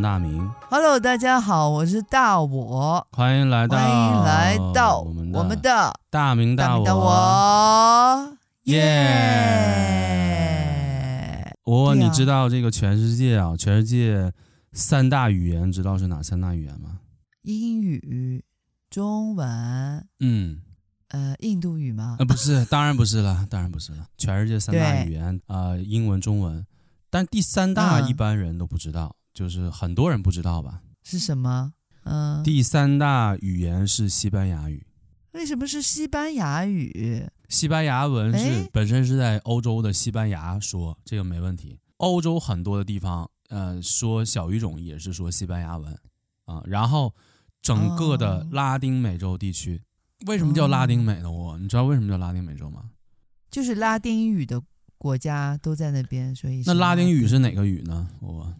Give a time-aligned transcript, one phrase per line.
[0.00, 0.50] 大明。
[0.70, 3.06] Hello，大家好，我是大我。
[3.12, 6.84] 欢迎来到，欢迎来到我们的我们的大明大我。
[6.84, 8.84] 大我，耶！
[11.64, 14.32] 我，啊你知道这个全世界啊，全世界
[14.72, 17.00] 三大语言，知道是哪三大语言吗？
[17.42, 18.44] 英语、
[18.90, 20.60] 中文，嗯，
[21.08, 22.16] 呃，印度语吗？
[22.18, 24.06] 呃，不是，当然不是了， 当然不是了。
[24.16, 26.66] 全世界三大语言啊、呃，英文、中文，
[27.10, 30.82] 但第三大一般人都不知道，嗯、就是很多人不知道吧？
[31.04, 31.72] 是什么？
[32.02, 34.84] 嗯、呃，第三大语言是西班牙语。
[35.30, 37.24] 为什么是西班牙语？
[37.48, 41.78] 西班牙文是本身是在欧洲的西班牙说，这个没问题。
[41.98, 45.92] 欧洲很多的地方，呃，说小语种也是说西班牙文
[46.46, 46.64] 啊、呃。
[46.66, 47.14] 然后
[47.62, 51.30] 整个的拉丁美洲地区，哦、为什么叫拉丁美呢？
[51.30, 52.90] 我你知道为什么叫拉丁美洲吗？
[53.52, 54.60] 就是拉丁语的
[54.96, 58.08] 国家都在那边，所以那拉丁语是哪个语呢？
[58.20, 58.52] 我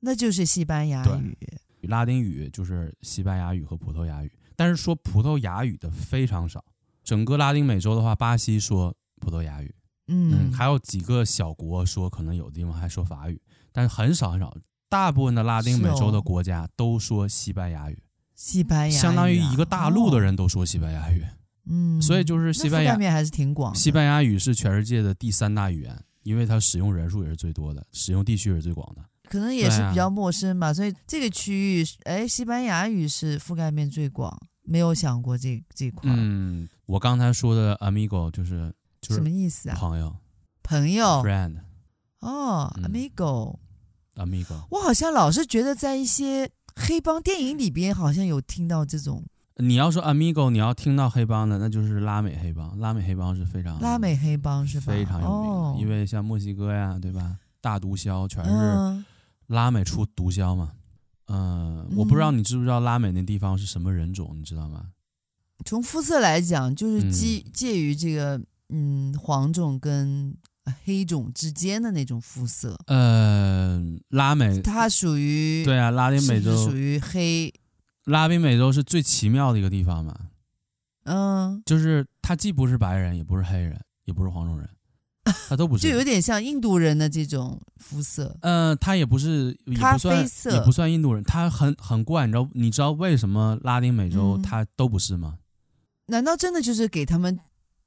[0.00, 1.36] 那就是西班牙语。
[1.82, 6.62] 拉丁语就是西班牙语和葡萄牙语，但是说葡萄牙语的非常少。
[7.02, 9.74] 整个拉丁美洲的话，巴西说葡萄牙语，
[10.08, 13.40] 嗯，嗯，还有几个小国说，可能有的地方还说法语，
[13.72, 14.54] 但是很少很少。
[14.90, 18.02] 大部分的拉丁美洲的国家都说西班牙语，
[18.34, 21.24] 西班牙、啊、相当于一个大陆的人都说西班牙语，
[21.66, 23.74] 嗯，所以就是西班牙面还是挺广。
[23.74, 29.02] 西班牙语是全世界的第三大语言，因为它使用人数也是最多的，使用地区也是最广的。
[29.30, 34.36] 可能也是比较陌生吧，所以这个区域，哎，西班牙语是覆盖面最广。
[34.64, 36.10] 没有想过这这块。
[36.12, 39.76] 嗯，我刚才说的 amigo 就是就是什么意思啊？
[39.78, 40.16] 朋友，
[40.64, 41.58] 朋友，friend。
[42.18, 44.64] 哦，amigo，amigo。
[44.70, 49.24] 我好像老是觉得在一些黑帮电影里边，好像有听到这种。
[49.56, 52.76] 你要说 amigo，你要听到黑帮的，那就是拉美黑帮。
[52.80, 54.86] 拉美黑帮是非常拉美黑帮是吧？
[54.86, 57.36] 非常有名的，哦、因为像墨西哥呀，对吧？
[57.60, 59.04] 大毒枭全是
[59.50, 60.72] 拉美出毒枭嘛。
[61.26, 64.86] 嗯、呃，我不知道你知不知道拉美那地方是什么人种，你知道吗？
[65.64, 68.40] 从肤色来讲，就是介介于这个
[68.70, 70.34] 嗯黄种跟
[70.84, 72.78] 黑种之间的那种肤色。
[72.86, 77.52] 呃，拉美它属于对啊，拉丁美洲属于黑。
[78.04, 80.16] 拉丁美洲是最奇妙的一个地方嘛。
[81.04, 84.68] 嗯，就是它既不是白人，也不是黑人，也不是黄种人。
[85.48, 88.36] 它都不是，就有点像印度人的这种肤色。
[88.42, 91.22] 嗯、呃，他也不是，也不算，也不算印度人。
[91.24, 92.48] 他很很怪，你知道？
[92.52, 95.34] 你知道为什么拉丁美洲他都不是吗？
[95.36, 97.38] 嗯、难道真的就是给他们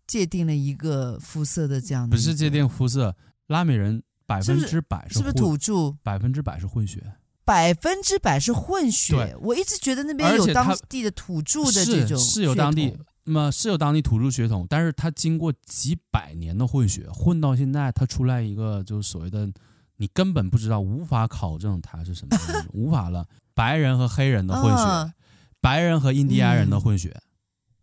[0.06, 2.16] 界定了一个肤色的这样的？
[2.16, 3.16] 不是界定肤色，
[3.48, 5.96] 拉美人百分之百是，是不是土著？
[6.04, 7.02] 百分之百是混血，
[7.46, 9.36] 百分之百是混血。
[9.42, 12.98] 我一直觉得那边有当地的土著的这种是，是有当地。
[13.26, 19.50] 那么是有当地土著血统，但是他经过几百年的混血，混到现在，他出来一个就是所谓的，
[19.96, 23.26] 你根本不知道，无法考证他是什么人，无法了。
[23.54, 25.14] 白人和黑人的混血，啊、
[25.62, 27.22] 白人和印第安人的混血，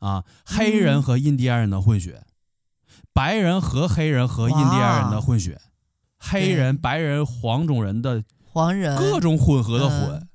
[0.01, 2.27] 嗯、啊，黑人和印第安人的混血，嗯、
[3.15, 5.59] 白人和黑人和印第安人的混血，
[6.19, 10.29] 黑人、白人、黄种人的黄人各种混合的混，嗯、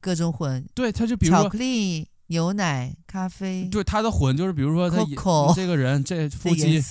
[0.00, 2.06] 各种混，对，他就比如说巧克力。
[2.32, 6.82] 牛奶、咖啡，对他的混就是，比如说他 Coco, 这个人这夫妻，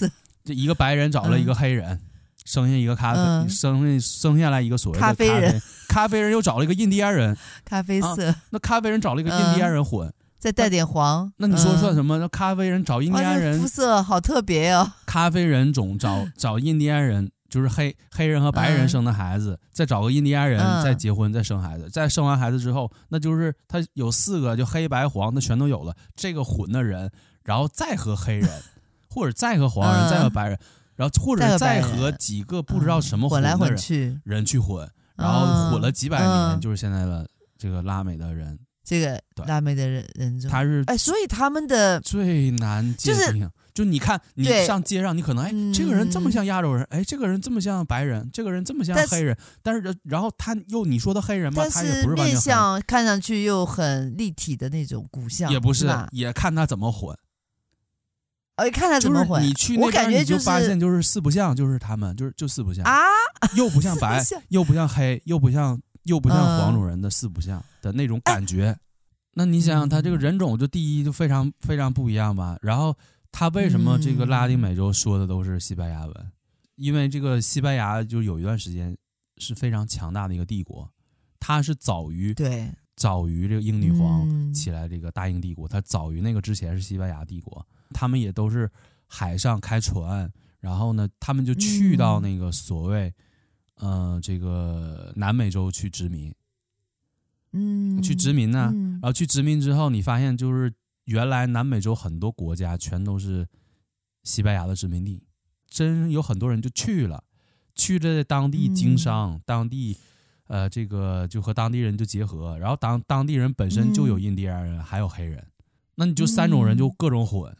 [0.45, 1.99] 这一个白人找了一个黑人，嗯、
[2.45, 7.35] 生下一个咖啡，嗯、生下生下来一个所谓的咖啡，咖啡人，咖啡人又找了一个印第安人，
[7.65, 12.19] 咖啡色、啊，那咖啡人找了一个印第安人混，嗯、再带点黄，那，那你说算什么？
[12.19, 17.31] 那咖啡人找印第安人，肤色好特别哦，咖啡人种找找印第安人。
[17.51, 25.93] 就是黑黑人和白人生的孩子，嗯、再找个印第安人，再结婚，再生孩子，再生完孩子之后，那就是他有四个，就黑白黄，那全都有了。
[26.15, 27.11] 这个混的人，
[27.43, 28.49] 然后再和黑人，
[29.09, 30.57] 或者再和黄人，嗯、再和白人，
[30.95, 37.27] 然后或者再和几个不知道什么混的人，混来混去人去混，然后混了几百年，嗯、就是现在的
[37.57, 38.57] 这个拉美的人。
[38.83, 43.33] 这个拉美的人人种，他是哎，所以他们的最难界定。
[43.33, 43.51] 就是
[43.81, 57.17] 就你看，你上街上，你可能哎，这个人这么像亚洲人，哎，这个人这么像白人，这个人这么像黑人，但是然后他又你说的黑人嘛，他也不是面相，看上去又很立体的那种骨相，也不是，也看他怎么混。
[58.57, 63.01] 哎，看他怎么混，你去那边你就发现就是四不像，就是他们，就是就四不像啊，
[63.55, 68.77] 又不像白，又不像黑，又不像又不像黄种人的四不像的那种感觉。
[69.33, 72.95] 那你想想，他这个人种就第一就非常非常不一样吧，然后。
[73.31, 76.13] 他为什么这个拉丁美洲说的都是西班牙文？
[76.17, 76.31] 嗯、
[76.75, 78.95] 因为这个西班牙就有一段时间
[79.37, 80.91] 是非常强大的一个帝国，
[81.39, 88.69] 它是早于对早于这个英女皇起来这个大英帝国，它、嗯、早于那个之前是西班牙帝国，他们也都是
[89.07, 93.11] 海上开船，然后呢，他们就去到那个所谓
[93.75, 96.31] 呃，这个南美洲去殖民，
[97.53, 98.91] 嗯，去殖民呢，嗯。
[99.01, 100.71] 然后去殖民之后，你发现就是
[101.11, 103.45] 原来南美洲很多国家全都是
[104.23, 105.21] 西班牙的殖民地，
[105.67, 107.25] 真有很多人就去了，
[107.75, 109.97] 去了在当地经商，嗯、当地
[110.47, 115.45] 呃这个就和当地人就结合，然后当当地人本身就有印第安人，嗯、还有黑人，
[115.95, 117.53] 那你就三种人就各种混。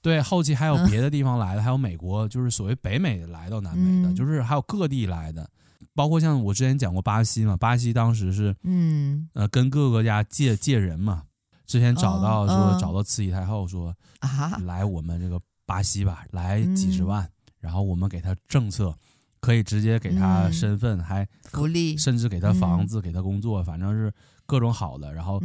[0.00, 5.48] 对，后期还有别的地方来的，嗯、还有美国，就是所谓北美来到南美的，嗯、就是还有各地来的，
[5.94, 11.24] 包括像我之前讲过巴西嘛，巴西当时是，嗯，呃，跟各个家借借人嘛，
[11.72, 18.94] 之前找到说、哦、找到慈禧太后说，啊，来我们这个巴西吧，来几十万，嗯、然后我们给他政策，
[19.40, 24.12] 可以直接给他身份，嗯、还福利，甚至给他房子，嗯、给他工作，反正是
[24.44, 25.14] 各种好的。
[25.14, 25.40] 然后，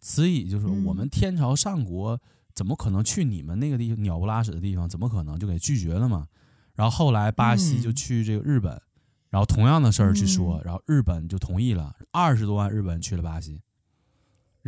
[0.00, 2.18] 慈禧就说我们天朝上国。
[2.54, 4.88] 怎么可能去你们那个地方鸟不拉屎的地方？
[4.88, 6.26] 怎么可能就给拒绝了嘛？
[6.74, 8.82] 然后后来巴西就去这个日本，嗯、
[9.30, 13.60] 然后同样的事儿去说，嗯、然后日本就同意了，二十多万日本人去了巴西，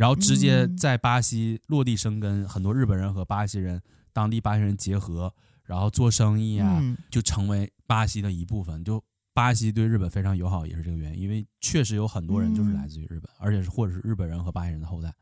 [0.01, 3.79] 然后直接在巴西落地生根，很多日本人和巴西人
[4.11, 5.31] 当地巴西人结合，
[5.63, 8.83] 然后做生意啊，嗯、就成为巴西的一部分。
[8.83, 8.99] 就
[9.31, 15.13] 巴西对日本非常友好，也是这个原因，因为确实有很多人就是来自于日本，嗯、而且是或者是日本人和巴西人的后代。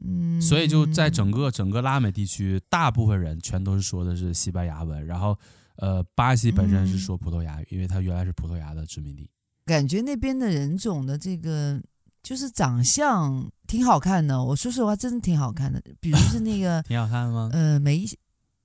[0.00, 5.36] 嗯，所以就在整个整个拉美地区，大部分人全都是说的是西班牙文，然后，
[5.78, 9.28] 呃，巴西本身是说葡萄牙语，因为它原来是葡萄牙的殖民地。
[9.66, 11.82] 感觉那边的人种的这个
[12.24, 15.80] 就是长相挺好看的，我说实话，真的挺好看的。
[16.00, 17.50] 比如是那个 挺好看的吗？
[17.52, 18.04] 呃，梅，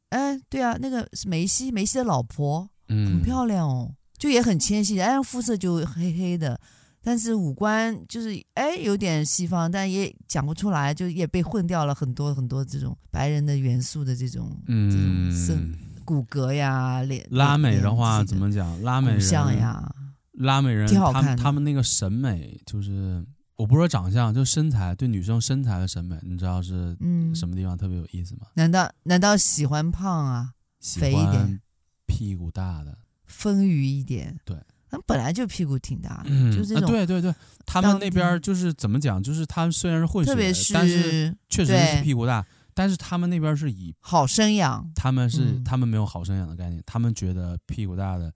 [0.09, 6.59] 哎，对啊，那个是梅西，梅西的老婆，嗯，很漂亮哦，就也很纤细，哎，肤色就黑黑的。
[7.01, 15.71] 但是五官就是哎，有点西方，但也讲不出来，就也被混掉了很多很多这种白人的元素的这种嗯，这种
[16.05, 17.25] 骨骼呀，脸。
[17.29, 18.81] 拉美的话怎么讲？
[18.83, 19.93] 拉美人像呀，
[20.33, 23.25] 拉美人挺好看他们他们那个审美就是，
[23.59, 26.95] 我不说长相，就身材，对女生身材的审美，你知道是
[27.35, 28.47] 什么地方特别有意思吗？
[28.47, 30.53] 嗯、难道难道喜欢胖啊？
[30.79, 31.59] 肥一点，
[32.05, 34.55] 屁股大的，丰腴一点，对。
[34.89, 36.87] 他们本来就屁股挺大的，嗯、就这种、啊。
[36.87, 37.35] 对对对，
[37.65, 39.21] 他们那边就是怎么讲？
[39.21, 42.43] 就是他们虽然是混血，特别是但是确实是屁股大。
[42.73, 48.33] 但是他们那边是以好生养，他们是、嗯、他们没有好生养的概念，他们觉得屁股大的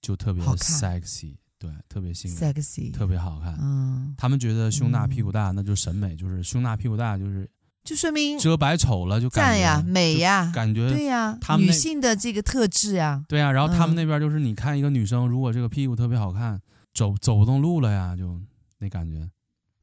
[0.00, 3.56] 就特别 sexy，对，特别性感，sexy，特别好看。
[3.60, 7.48] 嗯，他们觉得胸大屁股大，那就审美，就是胸大屁股大就是。
[7.84, 13.50] 就说明遮百丑了，就赞呀，美呀，感觉对呀，他们女性的这个特质呀，对呀。
[13.50, 16.62] 然后他们那边就是，你看一个女生，如果这个屁股特别好看，
[16.94, 18.40] 走走不动路了呀，就
[18.78, 19.28] 那感觉。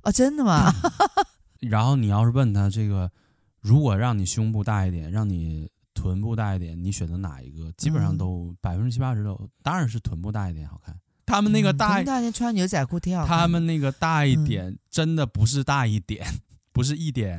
[0.04, 0.74] 哦，真的吗？
[1.60, 3.12] 然后你要是问他这个，
[3.60, 7.70] 如果让你胸部大一点，让你臀部大一点，你选择哪一个？
[7.74, 10.98] 基本上都百分之七八十都，当然是臀部大一点好看。
[11.30, 13.38] 他们那个大，大一点穿牛仔裤挺好看。
[13.38, 16.26] 他们那个大一点，真的不是大一点。
[16.72, 17.38] 不是一点，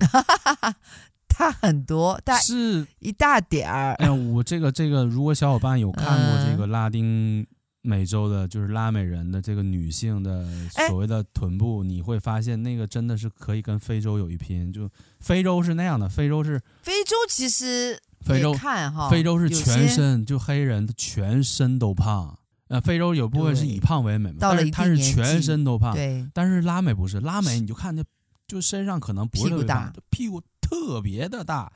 [1.28, 3.94] 大很多，大是一大点儿。
[3.94, 7.47] 哎，我这个这个，如果小伙伴有看过这个拉丁
[7.80, 10.47] 美洲的，就是拉美人的这个女性的
[10.88, 14.70] 所谓的臀部，你会发现那个真的是可以跟非洲有一拼。
[14.70, 22.39] 就非洲是那样的，非洲是非洲，其实非洲看哈，非洲是全身就黑人，全身都胖。
[22.70, 25.92] 呃，非洲有部分是以胖为美嘛，但是他是全身都胖。
[25.92, 28.02] 对，但是拉美不是，拉美你就看那。
[28.50, 31.72] 就身上可能不是特别大，屁股特别的大，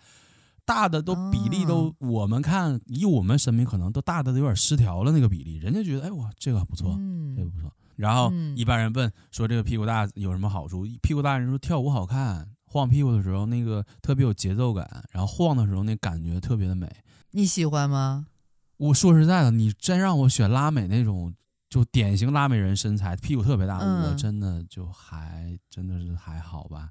[0.65, 7.73] 大的都比例都，嗯、我们看以我们审美可能都大的都有点失调了那个比例，人家觉得哎哇这个不错，嗯、这个不错。
[7.95, 10.85] 然后一般人问说这个屁股大有什么好处？
[11.01, 16.91] 屁股大人说跳舞好看，晃屁股的时候那个特别有节奏感，然后晃的时候那感觉特别的美。
[17.31, 18.27] 你喜欢吗？
[18.77, 21.35] 我说实在的，你真让我选拉美那种。
[21.71, 26.91] 就典型拉美人身材，屁股特别大，嗯、我真的就还真的是还好吧，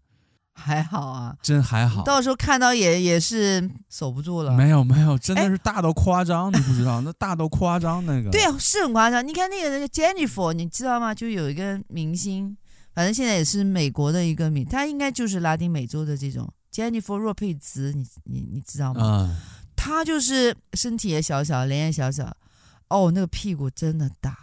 [0.52, 2.04] 还好啊，真还好。
[2.04, 4.52] 到时候看到也也是守不住了。
[4.52, 8.30] 没有没有，真的是大到夸张，哎、你不知道那大到夸张那个。
[8.30, 9.25] 对啊，是很夸张。
[9.25, 11.16] 你看那个那个 Jennifer，你知道吗？
[11.16, 12.58] 就有一个明星，
[12.94, 19.02] 反正现在也是美国的一个明，他应该就是拉丁美洲的这种 Jennifer 洛佩兹，你你你知道吗？
[19.02, 19.38] 嗯，
[19.84, 22.34] 他就是身体也小小，脸也小小，
[22.88, 24.38] 哦，那个屁股真的大。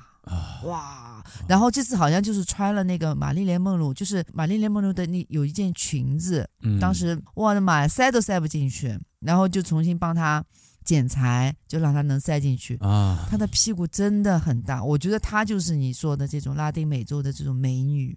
[0.64, 1.24] 哇！
[1.48, 10.44] 然后这次好像就是穿了那个玛丽莲梦露，就是玛丽莲梦露的那有一件裙子，嗯、当时我的妈呀，塞都塞不进去，然后就重新帮她
[10.84, 12.76] 剪裁，就让她能塞进去。
[12.76, 18.16] 啊，她的屁股真的很大，我觉得她就是你说的这种拉丁美洲的这种美女，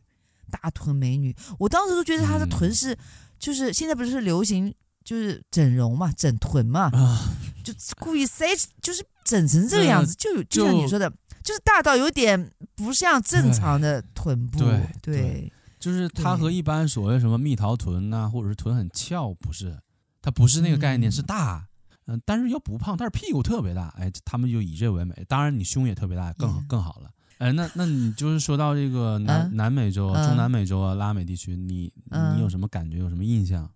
[0.52, 1.34] 大臀美女。
[1.58, 2.98] 我当时都觉得她的臀是，嗯、
[3.40, 7.20] 就是现在不是流行就是整容嘛，整臀嘛，啊、
[7.64, 8.46] 就故意塞，
[8.82, 11.10] 就是整成这个样子，就就像你说的，
[11.44, 14.60] 就，是大到有点不像正常的臀部。
[14.60, 19.78] 对对，对就是它和一般所谓什么蜜桃臀呐、啊，或者是臀很翘，不是，
[20.22, 21.68] 它不是那个概念，嗯、是大，
[22.08, 25.14] 嗯，但是又不胖，但是屁股特别大，哎，他们就以这为美。
[25.28, 27.10] 当然，你胸也特别大，更好更好了。
[27.40, 31.92] 哎，那那你就是说到这个南、嗯、南美洲、嗯、中南美洲啊、拉美地区，你
[32.36, 33.00] 你有什么感觉？
[33.00, 33.70] 有什么印象？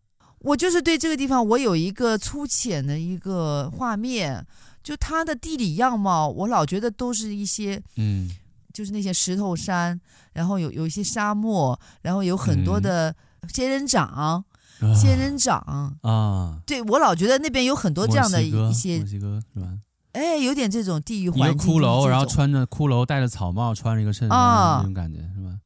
[0.47, 4.45] 我就是对这个地方，我有一个粗浅的一个画面，
[4.81, 8.29] 就它的地理样貌，我老觉得都是一些，嗯，
[8.73, 9.99] 就是那些石头山，
[10.31, 13.13] 然后有有一些沙漠，然后有很多的
[13.49, 14.43] 仙人掌，
[14.79, 15.59] 嗯、仙人掌
[16.01, 19.67] 啊，对，我老觉得那边有很多这样的一些，墨西哥是吧？
[20.13, 25.59] 哎，有点这种地域环境，一个骷髅，然后穿着骷髅，戴着草帽，穿着一个衬衫，那种感觉是吧？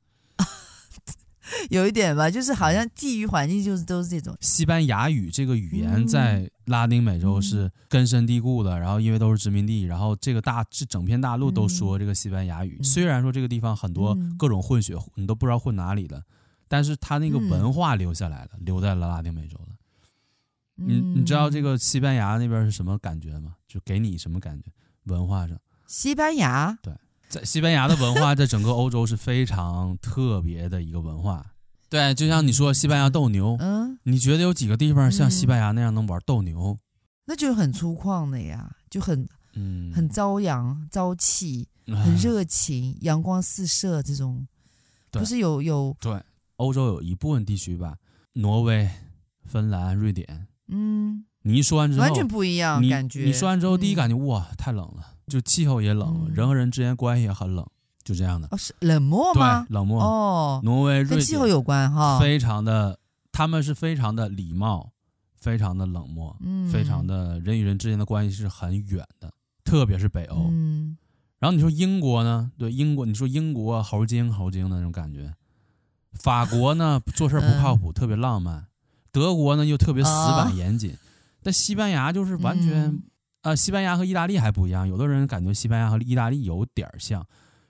[1.69, 4.35] 有一点吧，就是好像地域环境就是都是这种。
[4.41, 12.77] 西班牙语这个语言在拉丁美洲是根深蒂固的，嗯、然后因为都是殖民地，然后这个大这整片大陆都说这个西班牙语。
[12.79, 16.23] 嗯、虽然说这个地方很多各种混血，你都不知道混哪里的，
[16.67, 19.75] 但是它那个文化留下来了，嗯、留在了拉丁美洲了。
[20.75, 23.55] 你你知道这个西班牙那边是什么感觉吗？
[23.67, 24.65] 就给你什么感觉？
[25.05, 26.93] 文化上，西班牙对，
[27.31, 31.53] 在西班牙的文化在整个欧洲是非常特别的一个文化。
[31.89, 36.77] 对，就像你说西班牙斗牛，嗯，你觉得有几个地方像西班牙那样能玩斗牛？
[37.25, 44.45] 那就是很粗犷的呀，就很嗯，很朝阳、朝气，很热情、阳光四射这种。
[45.11, 46.21] 不是有有对，
[46.57, 47.95] 欧洲有一部分地区吧，
[48.33, 48.89] 挪威、
[49.45, 50.47] 芬兰、瑞典。
[50.67, 53.23] 嗯，你一说完之后，完全不一样你感觉。
[53.23, 57.65] 你说完之后，第一感觉哇，太冷了，就气候也冷，人和人之间关系也很冷，
[58.03, 58.47] 就这样的。
[58.51, 59.65] 哦，是冷漠吗？
[59.67, 60.03] 对，冷漠。
[60.03, 62.99] 哦，挪威、瑞典跟气候有关哈，非常的，
[63.31, 64.91] 他们是非常的礼貌，
[65.37, 66.35] 非常的冷漠，
[66.71, 69.31] 非常的人与人之间的关系是很远的，
[69.63, 70.49] 特别是北欧。
[70.51, 70.97] 嗯，
[71.39, 72.51] 然后你说英国呢？
[72.57, 75.33] 对，英国，你说英国猴精猴精的那种感觉。
[76.13, 78.67] 法国呢，做事不靠谱，特别浪漫。
[79.13, 80.95] 德国呢又特别死板严谨，
[81.41, 83.01] 但西班牙就是完全，
[83.41, 84.87] 呃，西班牙和意大利还不一样。
[84.87, 87.25] 有的人感觉西班牙和意大利有点像，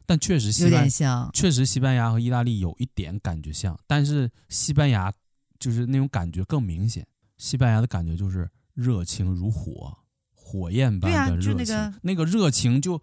[0.05, 5.11] 但确实西班牙确实西班牙和意大利有一点感觉像，但是西班牙
[5.59, 7.05] 就是那种感觉更明显。
[7.37, 9.97] 西班牙的感觉就是热情如火，
[10.33, 13.01] 火焰般的热情，那个、那个热情就。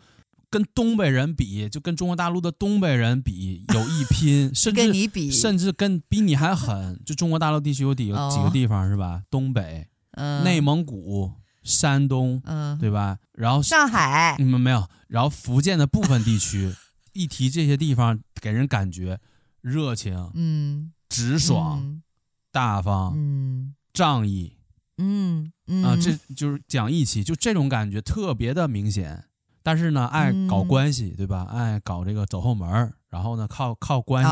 [0.51, 6.99] 跟东北人比，就跟中国大陆的东北人比，有一拼， 甚至跟你比，甚至跟比你还狠。
[7.05, 9.23] 就中国大陆地区有几个、哦、几个地方是吧？
[9.29, 11.31] 东北、嗯、内蒙古、
[11.69, 13.19] 山东，嗯，对吧？
[13.35, 14.89] 然后上海，你们没有？
[15.07, 16.75] 然后福建的部分地区，
[17.13, 19.21] 一提这些地方，给人感觉
[19.61, 22.03] 热情，嗯，直爽，嗯、
[22.51, 24.57] 大方，嗯，仗义，
[24.97, 29.25] 嗯嗯啊，这就是讲义气，就这种感觉特别的明显。
[29.63, 31.47] 但是呢，爱搞关系，嗯、对吧？
[31.51, 34.31] 爱搞这个走后门，然后呢，靠靠关系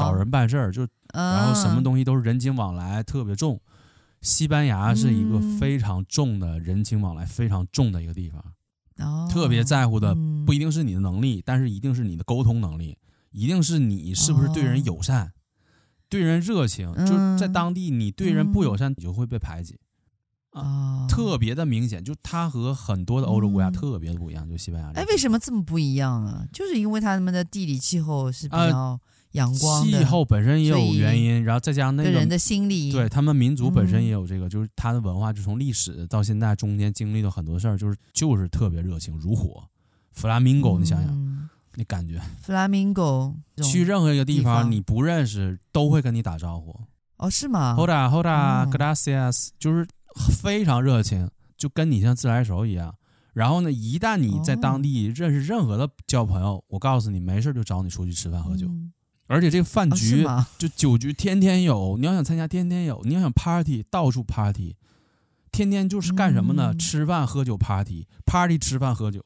[0.00, 3.60] 找人办事儿，哦、就然后什么东西都是人情往来特别重。
[4.20, 8.44] 西班牙是一个非常重的人情往来非常重的一个地方，
[8.98, 12.98] 哦、特别在乎的不一定是你的能力，但是一定是你的沟通能力，
[13.30, 15.30] 一定是你是不是对人友善、哦、
[16.08, 16.92] 对人热情。
[17.06, 19.78] 就在当地，你对人不友善，你就会被排挤。
[20.50, 24.90] 啊，特别的明显，就它和很多的欧洲国家特别的不一样，嗯、就西班牙。
[24.94, 26.44] 哎，为什么这么不一样啊？
[26.52, 28.98] 就是因为他们的地理气候是比较
[29.32, 39.62] 阳光，气候本身也有原因，然后再加上那个人的心理，对他们民族本身也有这个，嗯、就是他的文化，就从历史到现在中间经历了很多事儿，就是就是特别热情如火。
[40.12, 46.74] 弗拉明戈，你想想，嗯、你感觉弗拉明戈去任何一个地方，你不认识都会跟你打招呼。
[47.18, 49.86] 哦，是吗？Hola, hola, gracias，就是。
[50.42, 52.92] 非常热情，就跟你像自来熟一样。
[53.34, 58.66] 然后呢，一旦你在当地认识任何的交朋友，哦、我告诉你，没事就找你出去吃饭喝酒。
[58.66, 58.90] 嗯、
[59.28, 64.74] 而且这个饭局、哦、就酒局天天有，你要想参加天天有，你要想 party 到处 party，
[65.52, 66.72] 天天就是干什么呢？
[66.72, 69.24] 嗯、吃饭喝酒 party，party 吃饭喝酒。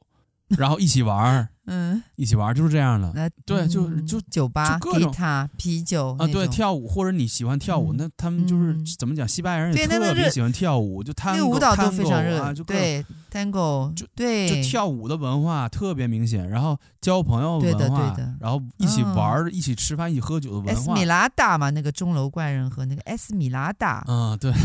[0.49, 3.31] 然后一起玩嗯，一起玩就是这样的。
[3.47, 9.27] 对，就就酒吧、给他啤酒啊，对，跳舞或者你喜欢跳舞，那他们就是怎么讲？
[9.27, 16.49] 西班牙人也特别喜欢跳舞，就他那个舞蹈都非常热，就对，tango，就对，就跳舞的文化特别明显。
[16.49, 20.95] 然后交朋友文化，然后一起玩、一起吃饭、一起喝酒的文化。
[20.95, 24.53] 米拉达嘛，那个钟楼怪人和那个 S 米拉达，嗯，对。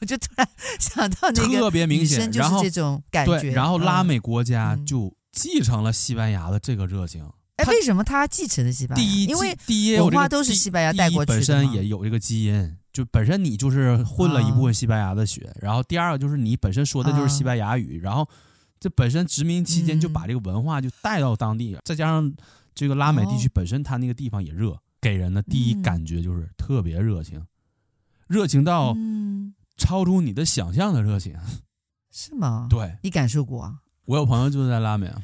[0.00, 0.48] 我就突然
[0.78, 7.28] 想到那个特别明显，然后这种感觉，对，然后拉美国家就继承了西班牙的这个热情。
[7.56, 9.04] 哎，为什么他继承的西班牙？
[9.04, 11.34] 第一，因为第一文化都是西班牙带过去的。
[11.34, 15.52] 本身也有这个基因，就本身你就是混了一部分西班牙的血。
[15.60, 18.28] 然后第二个就是你本身说的就是西班牙语，然后
[18.78, 22.32] 这本身殖民期间就把这个文化就带到当地，再加上
[22.74, 27.44] 这个拉美地区本身它那个地方也热，给人的第一感觉就是特别热情，
[28.28, 28.96] 热情到
[29.76, 31.34] 超出你的想象的热情，
[32.12, 32.68] 是吗？
[32.70, 33.78] 对，你感受过啊？
[34.08, 35.22] 我有朋友就是在拉美啊。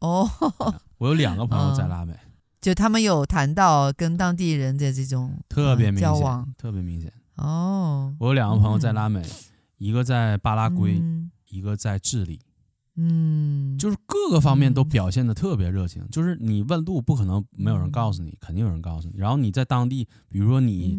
[0.00, 0.28] 哦，
[0.98, 2.12] 我有两个朋友在拉美，
[2.60, 7.12] 就他们有谈到跟当地人的这种特别交往，特别明显。
[7.36, 9.22] 哦，我有两个朋友在拉美，
[9.78, 11.00] 一个在巴拉圭，
[11.50, 12.40] 一个在智利。
[12.96, 16.04] 嗯，就是各个方面都表现的特别热情。
[16.10, 19.14] 就是你问路，不可能没有人告诉你，肯定有人告诉你。
[19.16, 20.96] 然后你在当地，比如说你，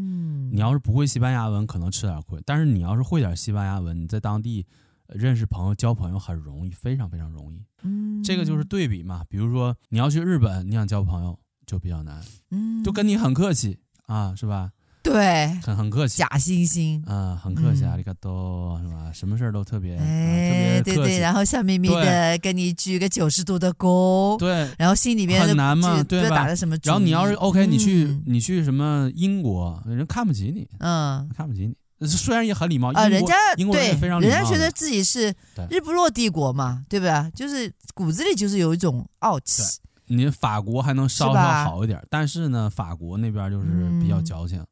[0.53, 2.41] 你要是不会西班牙文，可能吃点亏。
[2.45, 4.65] 但是你要是会点西班牙文，你在当地。
[5.09, 7.61] 认识朋友、交朋友很容易，非常非常容易。
[7.83, 9.23] 嗯，这个就是对比嘛。
[9.29, 12.21] 比如说，你要去日本，你想交朋友就比较难。
[12.51, 14.71] 嗯，就跟你很客气啊，是吧？
[15.03, 17.01] 对，很很客气，假惺惺。
[17.09, 19.09] 啊，很客气，阿里嘎多，是吧？
[19.13, 26.45] 什么事儿都特别，哎，对对，然后笑眯眯的跟你鞠个九十度的躬，对，然后心里面很难嘛，对吧？
[26.83, 31.73] 然后你要是 OK，你去你去什么英国，人看不起你，嗯，看不起你。
[32.01, 35.33] 虽然也很礼貌啊，人家对人家觉得自己是
[35.69, 37.31] 日不落帝国嘛，对不对？
[37.31, 39.63] 就是骨子里就是有一种傲气。
[40.07, 43.67] 你法国还能稍稍好一点，但是呢，法国那边就是
[44.01, 44.63] 比较矫情。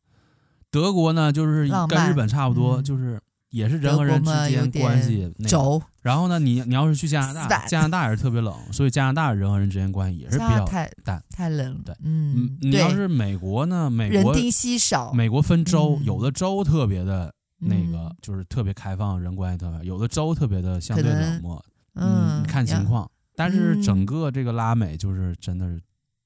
[0.69, 3.19] 德国呢，就是跟日本差不多，就是。
[3.55, 10.65] 也是人和人之间关系轴，然后呢，你你要是去加拿大，加拿大也是特别冷，所以加拿大人和人之间关系也是比较
[11.05, 11.81] 淡，太冷了。
[11.85, 21.63] 对，嗯，你要是美国呢，美国人丁稀少，美国分州，有的州特别的那个就是特别开放，人关系特别，有的州特别的相对冷漠。
[21.93, 25.81] 嗯，看情况，但是整个这个拉美就是真的是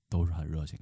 [0.09, 0.79] 都是很热情。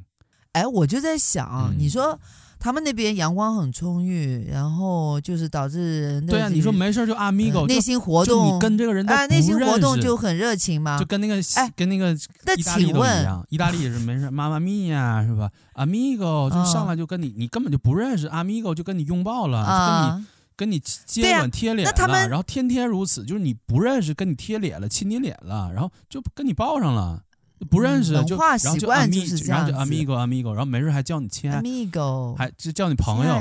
[0.53, 2.17] 哎，我就在想，你说。
[2.59, 27.21] 他们那边阳光很充裕，然后就是导致对啊，你说没事就 amigo 内心活动，你跟这个人啊，内心活动就很热情嘛，就跟那个哎，跟那个意大利都一样，意大利也是没事，妈妈咪呀，是吧？amigo 就上来就跟你，你根本就不认识，amigo 就跟你拥抱了，跟你跟你接吻贴脸了，然后天天如此，就是你不认识跟你贴脸了，亲你脸了，然后就跟你抱上了。
[27.65, 33.33] 不认识就，然后就 amigo，然后就 amigo amigo，然后没事还叫你亲爱的，还就叫你朋友，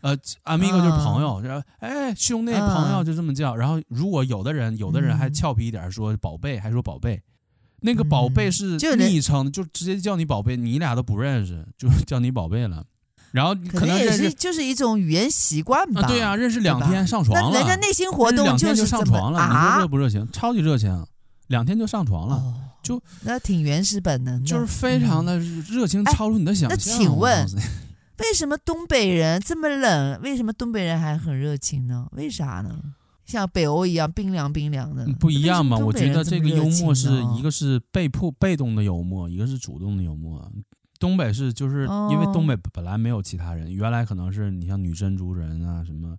[0.00, 3.54] 呃，amigo 就是朋友，然后哎兄弟朋友就这么叫。
[3.54, 7.20] 然后如果有的人有的人还俏皮一点说宝贝，还说宝贝，
[7.80, 12.84] 那个宝贝是昵称，就直接叫你宝贝，你俩都不认识，就 叫你宝贝了。
[13.30, 16.02] 然后可能也是就是一种语言习惯吧。
[16.08, 20.26] 对啊，认识两天上床了，人家内心活动就是上床了，你说热不热情？
[20.32, 21.06] 超级热情，
[21.48, 22.54] 两天就上床了。
[22.82, 26.70] 就那挺原始本能的，就是非常的热情，超出你的想象。
[26.70, 27.46] 那请问，
[28.18, 30.20] 为什么东北人这么冷？
[30.22, 32.06] 为什么东北人还很热情呢？
[32.12, 32.78] 为啥呢？
[33.26, 35.76] 像北欧一样冰凉冰凉的，不一样嘛？
[35.76, 40.50] 我觉得这个幽默是一个是被迫被动的幽默，一个是主动的幽默。
[40.98, 46.16] 东北是就是因为东北本来没有其他人，原来可能是你像女真族人啊什么。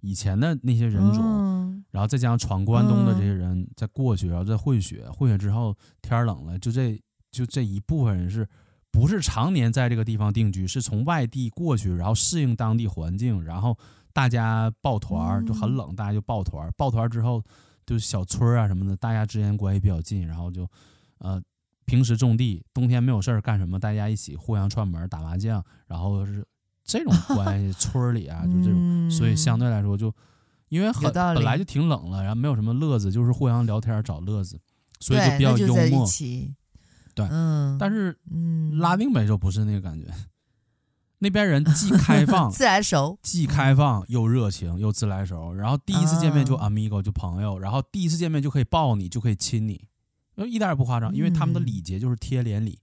[0.00, 8.46] 以前的那些人种，嗯、然后再加上闯关东的这些人再过去，然后再混血，混血之后天冷了，就这就这一部分人是
[8.90, 13.76] 不是常年在这个地方定居，是从外地过去，然后适应当地环境，然后
[14.12, 17.42] 大家抱团就很冷，大家就抱团，抱团之后
[17.84, 20.68] 就小村啊什么的，大家之间关系比较近，然后就
[21.18, 21.42] 呃
[21.84, 26.46] 平时种地，冬天没有事儿干什么，大家一起互相串门打麻将，然后是。
[26.86, 30.14] 这种关系，村里啊，就这种，所以相对来说，就
[30.68, 34.58] 因为很本来就挺冷了，然后没有什么乐子，就是互相聊天找乐子，
[35.00, 36.06] 所以就比较幽默。
[37.14, 38.16] 对，嗯，但是
[38.78, 40.06] 拉丁美洲不是那个感觉，
[41.18, 49.88] 那边人既开放、 自来熟，既开放又热情又自来熟，然后第一次见面就 amigo 就朋友，然后第一次见面就可以抱你，就可以亲你，
[50.36, 52.78] 一点也不夸张，因为他们的礼节就是贴脸礼。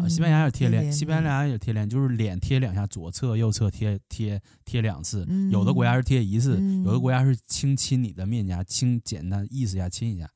[0.00, 5.26] 啊，西班牙也贴脸，西班牙也贴脸，就是脸贴两下，左侧右侧贴贴贴两次。
[5.50, 10.28] 有的国家是贴一次，有的国家是轻亲你的面颊，轻简单意思一下亲一下。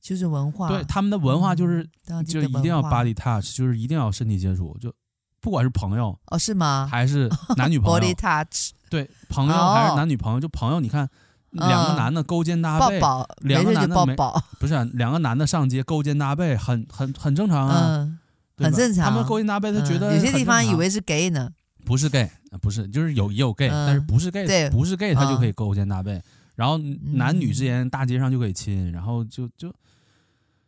[0.00, 1.88] 就是文化，对他们的文化就是
[2.26, 4.92] 就一定要 body touch，就是一定要身体接触，就
[5.40, 6.88] 不管是朋友哦，是吗？
[6.90, 8.00] 还是男女朋友？
[8.00, 10.40] body touch， 对，朋友还是男女朋友？
[10.40, 11.08] 就朋友，你看
[11.50, 13.00] 两个男的勾肩搭背，
[13.42, 14.16] 两个男的没
[14.58, 18.18] 不是两个男的上街勾肩搭背，很很很正常啊。
[18.56, 21.50] 很正常，他们勾肩搭背，他觉得有些地方以为是 gay 呢，
[21.84, 24.70] 不是 gay，不是，就是有也有 gay，但是不是 gay，对。
[24.70, 26.20] 不是 gay，他就可以勾肩搭背，
[26.54, 29.72] 然后男女之间大街上就可以亲，然后就就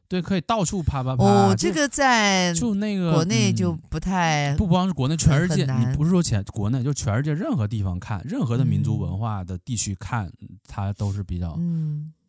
[0.06, 1.24] 对，可以到处啪啪啪。
[1.24, 10.30] 哦，这个在就那个国内就不太，不光是国内，全世界，你不是说全国内，就全世界任何地方看，任何的民族文化的地区看，
[10.68, 11.58] 它都是比较，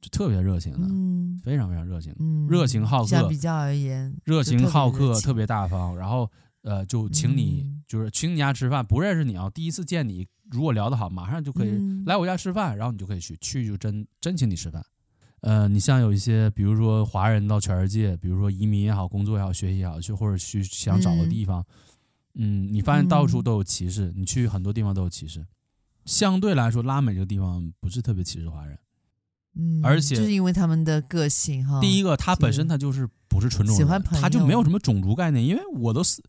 [0.05, 3.07] 就特别热情的，嗯，非常非常热情，嗯，热情好客。
[3.07, 5.97] 相比较而言，热情好客，特别，大方。
[5.97, 6.29] 然后
[6.61, 11.71] 呃，就请你，嗯、就是请你家吃饭，不认识你啊，第一次见你，如果聊得好，马上就可以
[12.05, 14.85] 来我家吃饭，然后你就可以去，去就真真请你吃饭。
[15.41, 21.65] 呃，你像有一些，比如说华人到全世界，比如说移民也好，工作也好，学习也好，去或者去想找个地方，
[22.35, 25.43] 嗯，嗯，你发现到处都有歧视，你去很多地方都有歧视。
[26.05, 28.77] 相对来说，拉美这个地方不是特别歧视华人，
[29.55, 31.79] 嗯，而且就是因为他们的个性哈。
[31.79, 36.21] 第一个，他本身他就是不是纯种人，他就没有什么种族概念，因为我都是。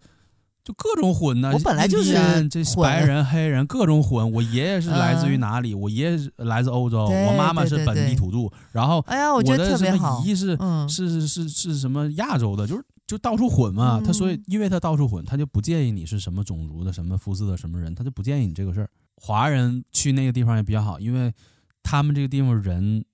[0.65, 2.13] 就各种混呢、啊，我本来就是
[2.49, 4.33] 这白人、黑人各种混。
[4.33, 5.73] 我爷爷是来自于哪里？
[5.73, 8.53] 嗯、我爷爷是来自欧洲，我妈妈是本地土著。
[8.73, 10.21] 然后，哎呀，我觉得特别好。
[10.27, 12.67] 姨是、嗯、是是是是什么亚洲的？
[12.67, 14.01] 就是就到处混嘛。
[14.01, 18.91] 嗯、他所以因为他到处混，他就不介意你是什么种族的、什么肤色的、什么人，他就不介意你这个事儿。
[19.15, 21.33] 华人去那个地方也比较好，因为
[21.85, 23.05] 他们这个地方人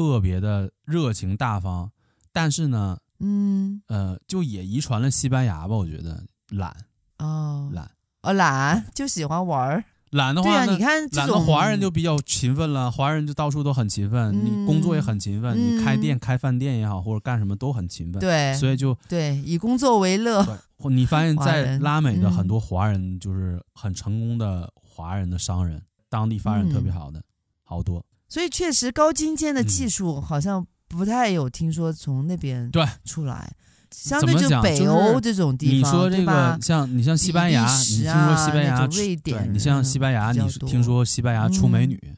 [0.00, 1.90] 特别的热情大方，
[2.32, 3.82] 但是呢，嗯。
[3.86, 6.74] 呃，就也遗传了西班牙吧，我觉得懒。
[7.18, 7.90] 哦，懒。
[8.22, 20.58] 哦懒就喜欢玩儿，懒的话，对啊，你看这种懒的华人就比较勤奋了，华人就到处都很勤奋，嗯、你工作也很勤奋，嗯、你开店开饭店也好，或者干什么都很勤奋，对，所以就对以工作为乐。
[20.90, 27.24] 你发现在拉美的很多华人就是很成功的华人的商人，嗯、当地发展特别好的、嗯、
[27.64, 33.52] 好多，所以确实高精尖的技术好像不太有听说从那边对出来。
[33.90, 42.16] 相对就北欧这种地方，你说这个像你像西班牙，啊、你听说西班牙，瑞典，你像西班牙，你听说西班牙出美女，嗯、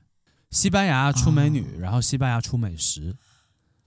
[0.51, 3.16] 西班牙出美女，然后西班牙出美食，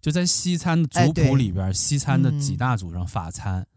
[0.01, 3.67] 就在西餐的族谱里边，哎、西餐的几大组上，法餐、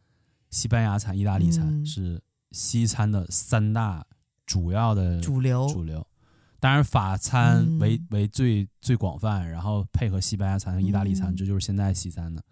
[0.49, 2.19] 西班牙餐、意大利餐、嗯、是
[2.53, 4.07] 西餐的三大
[4.47, 6.05] 主要的主流主流。
[6.61, 12.43] 当然，法餐为、嗯、为最最广泛，然后配合西班牙餐和意大利餐，嗯、这就是现在西餐的。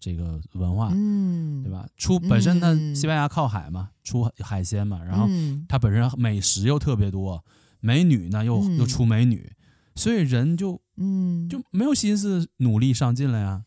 [0.00, 1.88] 这个文化，嗯，对吧？
[1.96, 5.26] 出本身呢，西班牙靠海嘛，出海鲜嘛，然后
[5.66, 7.42] 它本身美食又特别多，
[7.80, 9.50] 美女呢又又出美女，
[9.94, 11.48] 所以人就嗯。
[11.48, 13.64] 就没有心思努力上进了呀。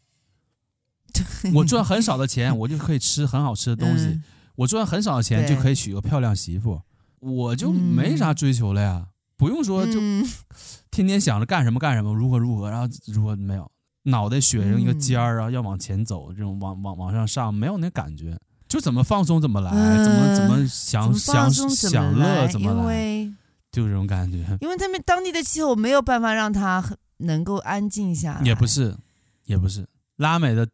[1.55, 4.21] 我赚很少的钱，我就可以吃很好吃的东西；
[4.57, 6.83] 我赚很少的钱，就可以娶个漂亮媳妇，
[7.19, 9.07] 我就没啥追求了呀，
[9.37, 9.99] 不用说就
[10.91, 13.71] 天天想着干什么干什么，如何如何，然后如何没有。
[14.03, 23.29] 脑袋雪成一个尖儿啊，嗯、要往前走，这种往往往上上，没有那感觉，就怎么放松怎么来，呃、怎么怎么享享享乐怎么来，
[23.69, 24.57] 就这种感觉。
[24.61, 26.81] 因为他们当地的气候没有办法让他
[27.17, 28.41] 能够安静下来。
[28.45, 28.95] 也不是，
[29.43, 30.65] 也不是，拉美的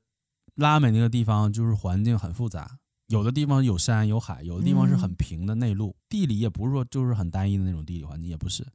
[0.53, 8.65] 拉美那个地方就是环境很复杂，有的地方有山有海，有的地方是很平的内陆，嗯、地理也不是说就是很单一的那种地理环境，也不是，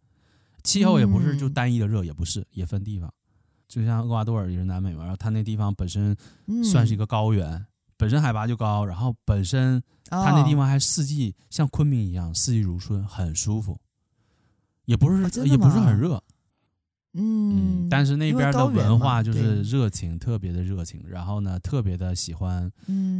[0.62, 3.12] 气候也不是就单一的热，也不是，也分地方。
[3.66, 6.16] 就像厄瓜多尔也是南美嘛，然后它那地方本身
[6.64, 13.78] 算是一个高原，嗯、本身海拔就高，然后本身它那地方还四季、哦、像昆明一样四季如春，很舒服，
[14.84, 16.22] 也不是、哦、也不是很热，
[17.12, 19.62] 嗯，嗯，但是那边的文化就是。
[19.62, 22.70] 热情，特别的热情，然后呢特别的喜欢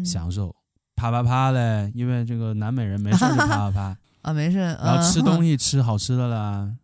[0.05, 0.55] 享受、嗯、
[0.99, 3.97] 啪啪啪嘞，因为这个南美人没事就啪啪啪。
[4.23, 6.75] 啊没事，然后吃东西吃好吃的啦，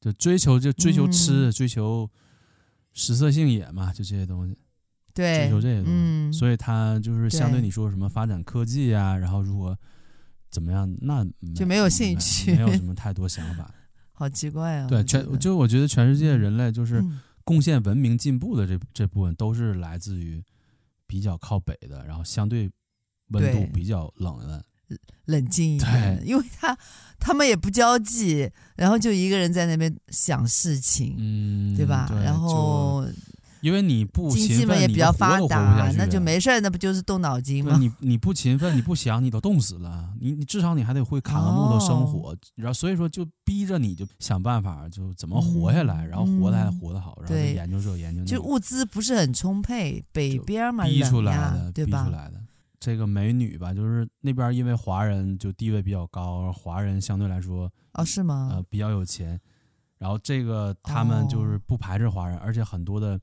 [0.00, 2.08] 就追求就追求吃、嗯、追求。
[2.98, 4.56] 食色性也嘛，就这些东西，
[5.12, 9.76] 对，追求这些东西，嗯、所以他就是相对你说什么发展科技啊，然后如何
[10.50, 11.22] 怎么样，那
[11.54, 13.70] 就没有兴趣，没有什么太多想法。
[14.18, 14.86] 好奇怪啊！
[14.88, 17.04] 对，全就我觉得全世界人类就是
[17.44, 20.42] 贡献文明进步的这这部分，都是来自于
[21.06, 22.70] 比较靠北的，然后相对
[23.28, 24.62] 温度比较冷的。
[25.24, 26.78] 冷静一点，因为他
[27.18, 32.06] 他们也不交际，然后就一个人在那边想事情，嗯，对吧？
[32.08, 33.04] 对，然后
[33.60, 37.76] 因为你不勤奋，经济嘛也比较发达，你那就没事，那不就是动脑筋吗？
[37.80, 40.14] 你你不勤奋，你不想，你都冻死了。
[40.20, 52.04] 你你至少你还得会砍个木头生火，哦、然后所以说就逼着你就想办法，就怎么活下来，嗯、然后活的还活得好，然后研究这研究那，就物资不是很充沛，北边嘛逼出来的，对吧？
[52.04, 52.40] 逼出来的。
[52.78, 58.50] 这个美女吧，就是那边因为华人就地位比较高，华人相对来说哦是吗？
[58.52, 59.40] 呃比较有钱，
[59.98, 63.18] 然后这个他们就是不排斥华人，哦、而且很多的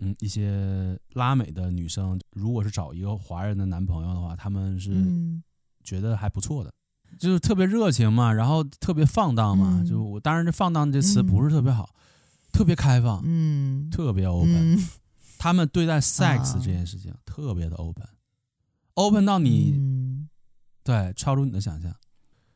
[0.00, 4.92] 嗯一些拉美的女生，如果是找一个华人的男朋友的话，他们是
[5.82, 6.70] 觉得还不错的，
[7.10, 11.96] 嗯、就是特别热情嘛，然后特别放荡嘛，嗯、就我当然这放荡这词不是特别好，嗯、
[12.52, 14.88] 特别开放，嗯，特别 open，、嗯、
[15.38, 18.06] 他们对待 sex 这件事情、啊、特别的 open。
[19.00, 20.28] Open 到你，嗯、
[20.84, 21.94] 对，超出你的想象。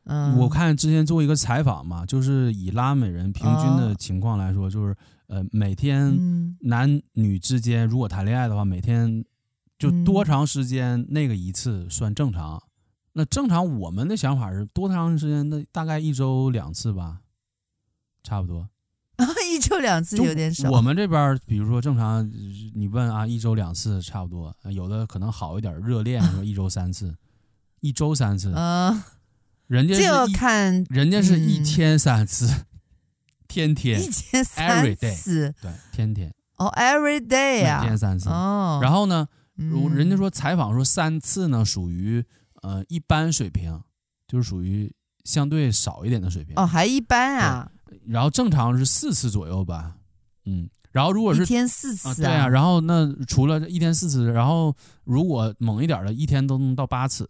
[0.03, 4.95] 嗯，我看之前做一个采访嘛，就是以拉美人平均的情况来说，就是
[5.27, 9.25] 呃每天男女之间如果谈恋爱的话，每天
[9.79, 12.61] 就多长时间那个一次算正常？
[13.13, 15.49] 那正常我们的想法是多长时间？
[15.49, 17.21] 那大概一周两次吧，
[18.21, 18.69] 差不多。
[19.23, 20.69] 啊，一周两次有点少。
[20.69, 22.29] 我们这边，比如说正常，
[22.73, 24.53] 你问啊，一周两次差不多。
[24.71, 27.15] 有的可能好一点，热恋说一周三次，
[27.79, 28.51] 一周三次。
[28.53, 29.01] 嗯，
[29.67, 32.65] 人家就看人家是一天三次，
[33.47, 36.33] 天天一天三次，对，天天。
[36.57, 38.27] 哦，every day 啊，一天三次。
[38.29, 42.21] 哦，然后呢，如人家说采访说三次呢，属于
[42.63, 43.81] 呃一般水平，
[44.27, 46.53] 就是属于相对少一点的水平。
[46.57, 47.71] 哦，还一般啊。
[48.05, 49.95] 然后正常是四次左右吧，
[50.45, 57.29] 嗯，然后如果是一天四次啊，啊对啊，然后那除了一天四次，然后如果猛一点的，一天都能到八次。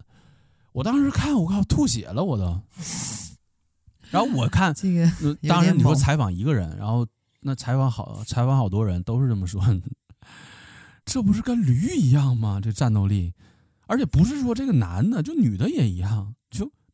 [0.71, 2.43] 我当时看，我靠，吐血了，我都。
[4.11, 5.09] 然后我看这个，
[5.47, 7.07] 当时你说采访一个人，然后
[7.39, 9.63] 那采访好采访好多人都是这么说，
[11.05, 12.59] 这不是跟驴一样吗？
[12.61, 13.33] 这战斗力，
[13.87, 16.44] 而且不是说这个男的，就女的也一样，就。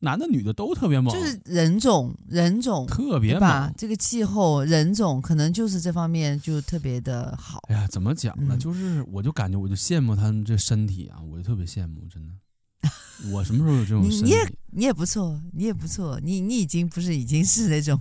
[0.02, 7.60] 男的女的都特别猛，就是人种人种特别猛，这个气候人种可能就是这方面就特别的好。
[7.68, 8.56] 哎呀，怎么讲呢？
[8.56, 12.34] 嗯、就是我就感觉我就羡慕他们这身体啊，我就特别羡慕，真的。
[13.30, 14.24] 我什么时候有这种身体？
[14.24, 18.00] 你也你也不错，你也不错，你你已经不是已经是那种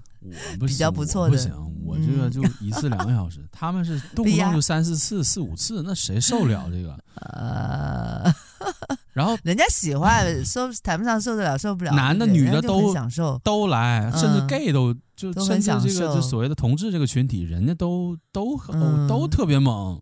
[0.60, 1.36] 我比较不错的。
[1.36, 1.54] 不行，
[1.86, 6.98] 我这个就一次两个小时，嗯、他们是 动不动就三四次、四五次，那谁受了这个？
[7.22, 8.34] 呃。
[9.14, 20.00] 然后人家喜欢受谈不上受得了受不了，男的女的都享受都来，甚至 gay 都、嗯、就甚至这个就所谓的同志这个群体，人家都都、嗯、都特别猛。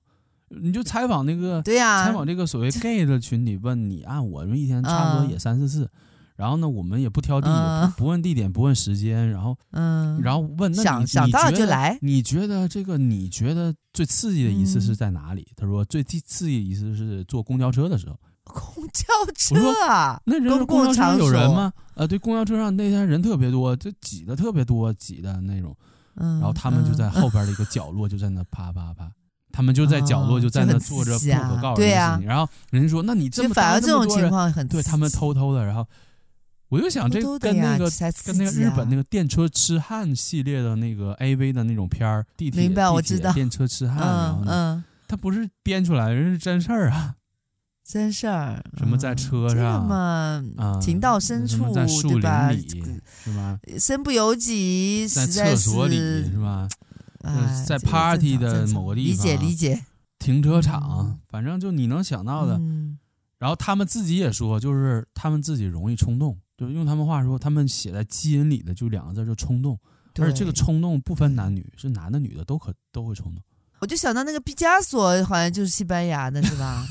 [0.52, 5.90] 你就采访那个对呀、啊，采访这个所谓 gay 的群体，问你按我们一天差不多也三四次，嗯、
[6.38, 15.42] 然后呢，我们也不挑地，嗯、不问地点，不问时间，然后嗯，然后问那想想到了就来，你觉得这个你觉得最刺激的一次是在哪里？
[15.52, 18.16] 嗯、他说最刺激的一次是坐公交车的时候。
[18.50, 20.22] 公交车啊？
[20.26, 21.72] 那人公交车上有人吗？
[21.96, 25.76] 呃，对，公交车上那天人特别多，就挤的特别多，挤的那种。
[26.16, 29.10] 嗯，然后他们就在后边的一个角落，就在那啪啪啪。
[29.52, 31.96] 他们就在角落，就在那坐着，不可告人的事情。
[31.96, 35.86] 啊、然后人家说：“那你这么反而这种情况很对他们偷偷的。”然后
[36.70, 37.90] 我就想，这跟那个
[38.24, 47.16] 跟那个日本那个电车痴汉系列的那个 AV 的那种片儿，地铁明白，我知道电车痴汉，嗯、嗯，他不是编出来，人是真事儿啊。
[47.92, 50.44] 真事儿，什么在车上嘛？
[50.80, 52.22] 情到深处，在树林
[52.52, 52.84] 里，
[53.24, 53.60] 是吧？
[53.80, 56.68] 身不由己，在厕所里是吧？
[57.66, 59.84] 在 party 的某个地方，理解理解。
[60.20, 62.62] 停车场，反正就你能想到的。
[63.40, 69.76] 然后他们自己也说，就是他们自己容易冲动，就是用他们话说，他们写在基因里的就两个字，就冲动。
[70.20, 73.44] 而且这个冲动不分男女，是男的女的都可都会冲动。
[73.80, 76.86] 我就想到那个毕加索，好像就是西班牙的，是吧？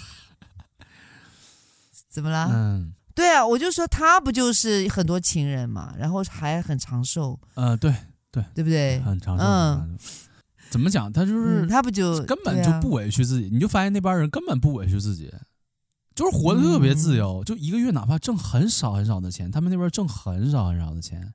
[2.18, 2.50] 怎么了？
[2.52, 7.38] 嗯，对啊，我就说他不就是很多情人嘛，然后还很长寿。
[7.54, 7.94] 呃，对
[8.32, 8.98] 对，对不对？
[9.02, 9.44] 很长寿。
[9.44, 9.96] 嗯，
[10.68, 11.12] 怎么讲？
[11.12, 15.32] 他就是、嗯、他不就根本就不委屈自己，啊、你就发现那帮人根本不委屈自己，
[16.16, 21.32] 就是活得特别自由，嗯、就一个月哪怕挣很少很少的钱，他们那边挣很少很少的钱，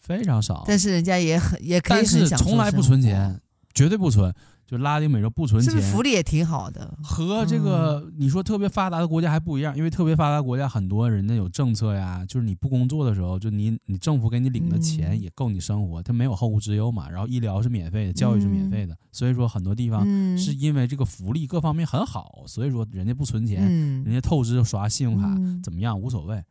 [0.00, 0.64] 非常少。
[0.66, 3.40] 但是人家也很也可以很享受，但是从来不存钱，
[3.72, 4.34] 绝对不存。
[4.66, 6.92] 就拉丁美洲不存钱，是不是福利也挺好的？
[7.00, 17.08] 和这个你说特别发达的国家还不一样，因为特别发达国家很多人家有政策呀，就是你不工作的时候，就你你政府给你领的钱也够你生活，它没有后顾之忧嘛。
[17.08, 20.04] 然后医疗是免费的，教育是免费的，所以说很多地方
[20.36, 23.62] 是因为这个福利各方面很好，所以说人家不存钱，
[24.02, 26.42] 人家透支刷信用卡怎么样无所谓。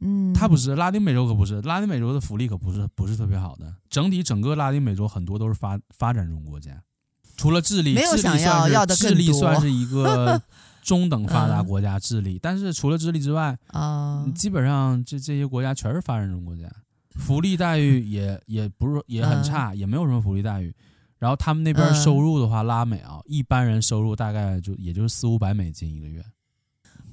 [0.00, 6.80] 嗯，他不是拉丁美洲可不是，拉丁美洲的福利可不是不是特别好的，整体整个拉丁美洲很多都是发发展中国家。
[7.38, 9.08] 除了智利，没有想要要的更多。
[9.10, 10.42] 智利算是一个
[10.82, 12.38] 中等发达国家，智利。
[12.42, 16.68] 但是除了智利之外，啊，基本上这这些国家全是发展中国家，
[17.14, 20.74] 福利待遇也也不是也很差，也没有什么福利待遇。
[21.18, 26.24] 然后他们那边收入的话，拉美啊，一般人收入大概就也就是四五百美金一个月，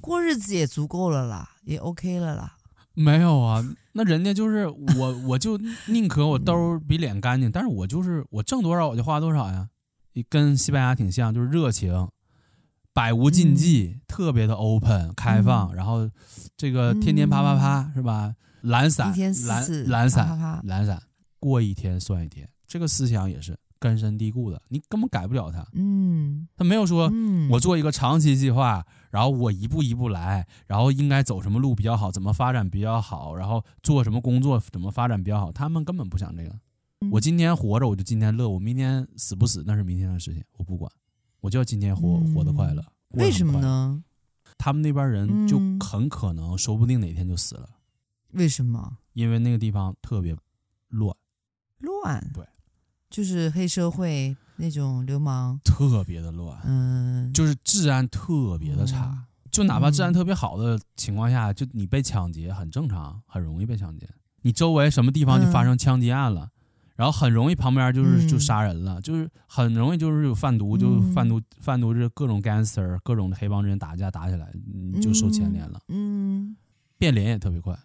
[0.00, 2.56] 过日子也足够了啦，也 OK 了啦。
[2.94, 9.68] 没有啊，那人家就是我， 我就宁可我兜比脸干净，但是我就是我挣多少我就花多少呀。
[10.22, 12.08] 跟西班牙挺像，就是热情，
[12.92, 16.10] 百无禁忌，嗯、特别的 open 开放，嗯、然后
[16.56, 18.34] 这个天天啪啪啪、嗯、是吧？
[18.62, 19.14] 懒散，
[19.46, 21.00] 懒懒散，懒散，
[21.38, 25.64] 过一天算一天，这个思想也是根深蒂固的，你根本改不了它。
[25.74, 36.58] 嗯，他没有说嗯我做一个长期计划，然后我一步一步来，然后应该走什么路比较好，怎么发展比较好，然后做什么工作怎么发展比较好，他们根本不想这个。
[37.00, 40.90] 嗯我今天活着我就今天乐，我明天死不死那是明天的事情，我不管，
[41.40, 42.82] 我就要今天活活得快乐。
[43.10, 43.60] 为什么？
[43.60, 44.02] 呢？
[44.58, 47.68] 他们那边人就嗯很可能说不定哪天就死了，
[48.32, 50.34] 为什么因为那个地方特别
[50.88, 51.14] 乱，
[51.80, 52.30] 乱？
[52.32, 52.46] 对，
[53.10, 59.10] 就是黑社会那种流氓，特别的乱，嗯，就是治安特别的差。
[59.12, 64.06] 嗯就哪怕治安特别好的情况下，就你被抢劫很正常，很容易被抢劫。
[64.42, 66.50] 你周围什么地方就发生枪击案了，
[66.96, 74.50] 然后很容易旁边就是嗯就杀人了，就是很容易就是有贩毒，就嗯贩毒贩毒是各种 gangster 各种的黑帮之间打架打起来，
[74.92, 76.56] 你就受牵连了，嗯，
[76.98, 77.78] 变脸也特别快，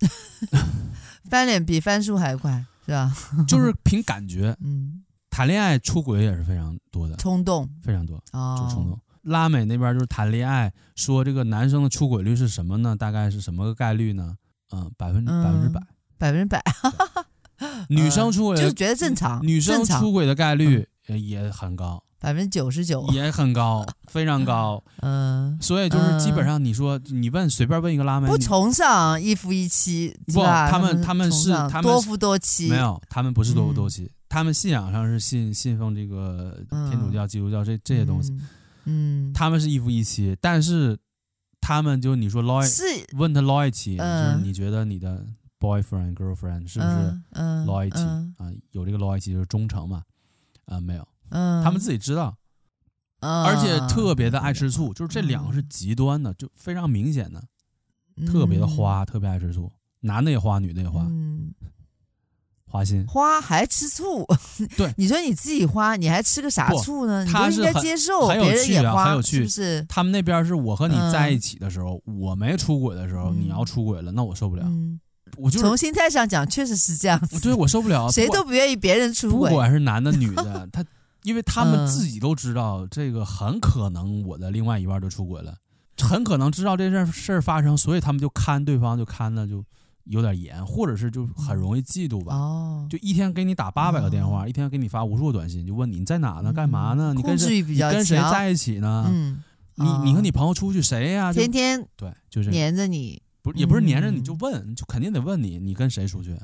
[1.24, 3.12] 翻脸比翻书还快，是吧？
[3.46, 4.56] 就是凭感觉。
[4.60, 8.98] 嗯，谈恋爱出轨也是非常多的，冲动非常多，哦，就冲动。
[9.22, 12.96] 拉美那边就是谈恋爱，说这个男生的出轨率是什么呢？
[12.96, 14.36] 大概是什么个概率呢？
[14.70, 15.82] 嗯，百分之嗯百分之百。
[16.18, 16.60] 百分之百，
[17.88, 24.82] 女生出轨的就是觉得正常，女生出轨的概率也也很高，百分之九十九，也很高，非常高。
[25.02, 30.42] 嗯，所以就是基本上你说你问随便问一个拉美，你不崇尚一夫一妻，不？
[30.42, 36.58] 他们他他们是他们多夫多妻，没有，他们不是多夫嗯多妻，他们信仰上是信信奉这个
[36.90, 38.32] 天主教、基督教这这些东西，
[38.84, 40.98] 嗯，嗯，他们是一夫一妻，但是
[41.60, 42.82] 他们就你说 loy 是
[43.16, 45.24] 问他 loyalty，、嗯就是你觉得你的
[45.60, 47.20] boyfriend girlfriend 是不是
[47.66, 48.52] loyalty、嗯啊？
[48.72, 50.02] 有这个 loyalty 就是忠诚嘛？
[50.66, 52.36] 啊，没有，嗯，他们自己知道，
[53.20, 57.42] 嗯，而且特别的爱吃醋，就是这两个是极端的，就非常明显的，
[58.26, 61.52] 特别的花，特别爱吃醋，男的也花，女的也花，嗯，
[62.66, 63.06] 花心。
[63.06, 64.26] 花还吃醋，
[64.76, 67.24] 对 你说你自己花，你还吃个啥醋呢？
[67.24, 69.86] 你就应该接受很有别人趣啊也花，很有趣是不是？
[69.88, 75.00] 他们那边是我和你嗯在一起的时候，我没出轨的时候，嗯你要出轨了，那我受不了，嗯，
[75.36, 77.38] 我就是从心态上讲，确实是这样子。
[77.40, 79.50] 对我受不了，谁都不愿意别人出轨。
[79.50, 80.84] 不管是男的女的，他
[81.24, 85.54] 因为他们嗯自己都知道这个很可能我的另外一半就出轨了，
[85.98, 89.64] 很可能知道这事儿事儿发生，所以他们就看对方就看的就
[90.04, 92.34] 有点严，或者是就很容易嫉妒吧。
[92.34, 96.52] 哦，就一天给你打八百个电话，哦一天给你发无数个短信，就问你你在哪呢？
[96.52, 97.12] 干嘛呢？
[97.12, 97.60] 嗯你跟谁？
[97.62, 99.06] 你跟谁在一起呢？
[99.10, 99.42] 嗯，
[99.74, 104.24] 你哦你和你朋友出去谁呀、就天天对，就是黏着你，不是也不是黏着你，嗯。
[104.24, 106.38] 就问，就肯定得问你，你跟谁出去？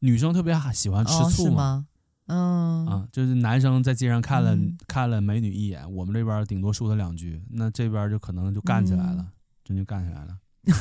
[0.00, 1.86] 女生特别喜欢吃哦，醋吗？
[2.26, 2.86] 嗯。
[2.86, 4.76] 啊，就是男生在街上看了、嗯。
[4.86, 9.28] 看了美女一眼，我们这边顶多说他两句，那这边就可能就干起来了，嗯。
[9.64, 10.38] 真就干起来了。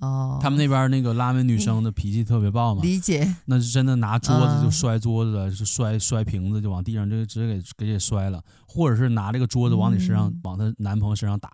[0.00, 4.72] 哦，他们那边那个拉美女生的脾气特别暴嘛，理解，那是真的拿桌子就嗯。
[4.72, 10.40] 摔桌子了，是摔摔瓶子就往地上就直接给给给摔了，或者是拿这个桌子往你身上、嗯。
[10.44, 11.50] 往她男朋友身上打，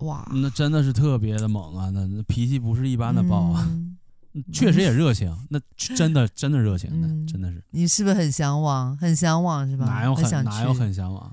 [0.00, 3.96] 哇，那真的是特别的猛啊，那那脾气不是一般的暴啊，嗯
[4.52, 7.62] 确实也热情，那真的 真的热情的，嗯真的是。
[7.70, 8.96] 你是不是很向往？
[8.96, 9.86] 很向往是吧？
[9.86, 11.32] 哪有很哪有很向往？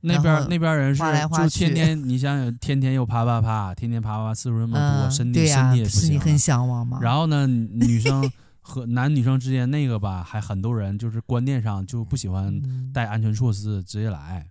[0.00, 6.06] 那边那边人是就天天，你想想，天天又啪啪啪，天天啪啪啪次数那么多，嗯，身体身体也，不行了。
[6.06, 7.00] 是你很向往吗？
[7.02, 14.46] 然后呢， 女生和男女生之间那个吧，还很多人就是观念上就不喜欢嗯带安全措施直接来。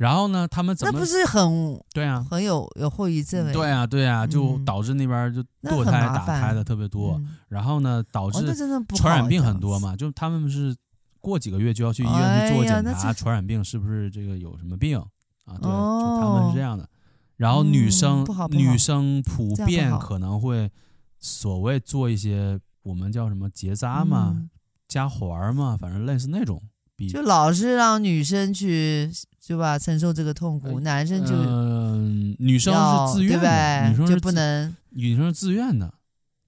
[0.00, 2.26] 然后呢，他们怎么那不是很对啊？
[2.30, 3.52] 很有有后遗症哎？
[3.52, 7.16] 对啊，对啊，就嗯导致那边就堕胎打胎的特别多。
[7.18, 8.54] 嗯然后呢，导致
[8.96, 10.74] 传染病很多嘛，就他们是
[11.20, 14.98] 过几个月就要去医院去做检查，传染病是不是这个有什么病
[15.44, 15.58] 啊？
[15.60, 16.88] 对，哦就他们是这样的。
[17.36, 20.70] 然后女生、女生普遍可能会
[21.18, 24.48] 所谓做一些我们叫什么结扎嘛、嗯
[24.88, 26.62] 加环嘛，反正类似那种。
[26.96, 29.10] 比就老是让女生去，
[29.50, 29.76] 对吧？
[29.76, 33.90] 承受这个痛苦，呃男生就嗯、女生要是自愿的，对？
[33.90, 35.92] 女生是就不能女生是自愿的，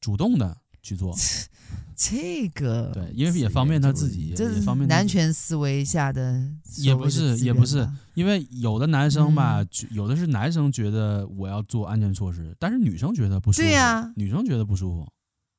[0.01, 1.13] 主动的去做。
[1.97, 6.49] 这个对，因为也方便他自己，这也方便自己男权思维下的的
[6.79, 13.67] 也不是也不是因为有的男生吧，嗯有的是男生觉得我要做安全措施，但是女生觉得不舒服。
[13.67, 15.09] 对呀女生觉得不舒服。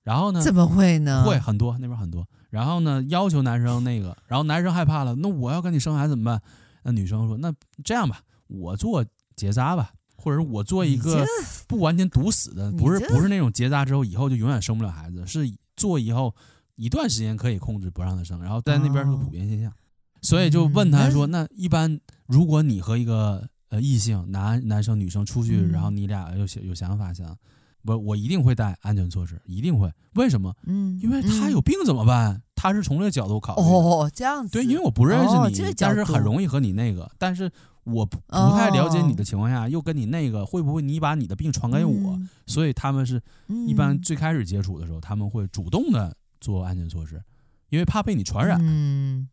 [0.03, 1.25] 然后呢，怎么会呢？
[1.25, 2.25] 会很多那边很多。
[2.49, 6.41] 然后呢，要求男生那个，然后男生害怕了，那我要跟你生孩子怎么办？
[6.83, 7.53] 那女生说，那
[7.83, 9.05] 这样吧，我做
[9.35, 11.25] 结扎吧，或者是我做一个
[11.67, 16.33] 不完全堵死的，不是不是那种结扎之后以后就永远生不了孩子，是做以后
[16.75, 19.73] 一段时间可以控制不让他生，然后在那边是个普遍现象。
[20.21, 27.37] 所以就问他说，嗯那一般如果你和一个呃异性男男生女生出去，嗯然后你俩有想有想法想，
[27.83, 29.91] 我我一定会带安全措施，一定会。
[30.13, 30.55] 为什么？
[30.65, 32.41] 嗯，因为他嗯有病怎么办？
[32.63, 33.61] 他是从这个角度考虑。
[33.61, 34.53] 哦，这样子。
[34.53, 37.11] 对，因为我不认识你，哦这个、但是很容易和你那个。
[37.17, 37.51] 但是
[37.83, 42.13] 我不太了解你的情况下，哦、又跟你那个，会不会你把你的病传给我？
[42.13, 43.21] 嗯、所以他们是
[43.67, 47.21] 一般最开始接触的时候，他们会主动的做安全措施，
[47.67, 48.57] 因为怕被你传染。
[48.61, 49.27] 嗯。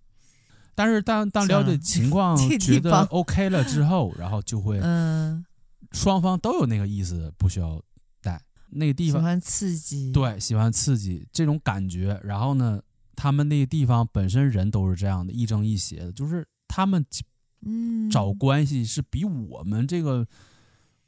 [0.74, 5.44] 但是当当了解情况 觉得 OK 了之后，然后就会，嗯，
[5.92, 7.80] 双方都有那个意思，不需要
[8.20, 9.20] 带那个地方。
[9.20, 12.18] 喜欢刺激，对，喜欢刺激这种感觉。
[12.24, 12.80] 然后呢，
[13.20, 17.04] 他们那个地方本身人都是这样的，亦正亦邪的，就是他们，
[17.66, 20.26] 嗯，找关系是比我们这个。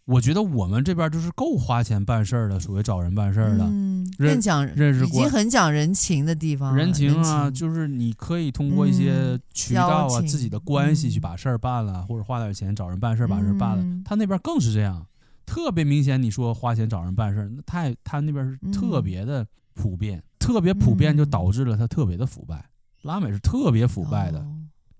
[0.04, 3.64] 我觉得我们这边就是够花钱办事儿的，属于找人办事儿的。
[3.64, 6.74] 嗯，认讲认识已经很讲人情的地方。
[6.74, 13.84] 人情啊，就是你可以通过一些渠道啊，自己的关系去把事儿办了，或者花点钱找人办事儿把事儿办了。
[14.04, 15.06] 他那边更是这样，
[15.46, 16.20] 特别明显。
[16.20, 22.68] 你说花钱找人办事儿，那太他那边是特别的普遍，特别普遍就导致了他特别的腐败。
[23.02, 24.44] 拉美是特别腐败的，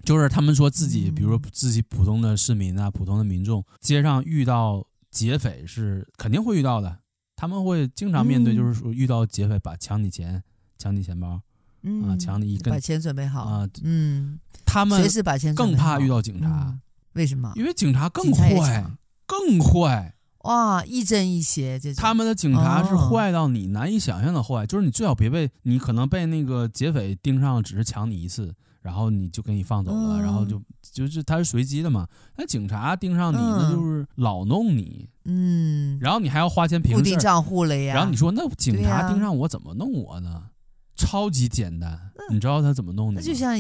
[0.05, 4.87] 就是他们说自己，比如说自己普通的市民啊，普通的民众，街上遇到。
[5.13, 7.01] 劫匪是肯定会遇到的，
[7.37, 10.43] 他们会经常面对，就是说遇到劫匪把抢你钱、
[10.79, 11.39] 抢你钱包，
[11.83, 13.43] 嗯、啊，抢你一根，把钱准备好。
[13.43, 16.81] 啊，嗯，他们随时把钱更怕遇到警察，嗯、
[17.13, 17.53] 为什么？
[17.57, 18.91] 因为警察更坏，
[19.27, 20.15] 更坏，
[20.45, 28.55] 哇，亦正亦邪，这他们的警察是坏到你难以想象的坏，哦、就是你最好别被你可能被那个劫匪盯上，只是抢你一次。
[28.83, 32.05] 然后你就给你放走了，嗯、然后就就是他是随机的嘛。
[32.37, 35.09] 那警察盯上你，嗯、那就是老弄你。
[35.25, 35.97] 嗯。
[36.01, 37.95] 然后你还要花钱平定账户了呀。
[37.95, 40.31] 然后你说那警察盯上我怎么弄我呢？
[40.31, 40.51] 啊、
[40.97, 43.21] 超级简单，你知道他怎么弄你吗？
[43.25, 43.55] 那就像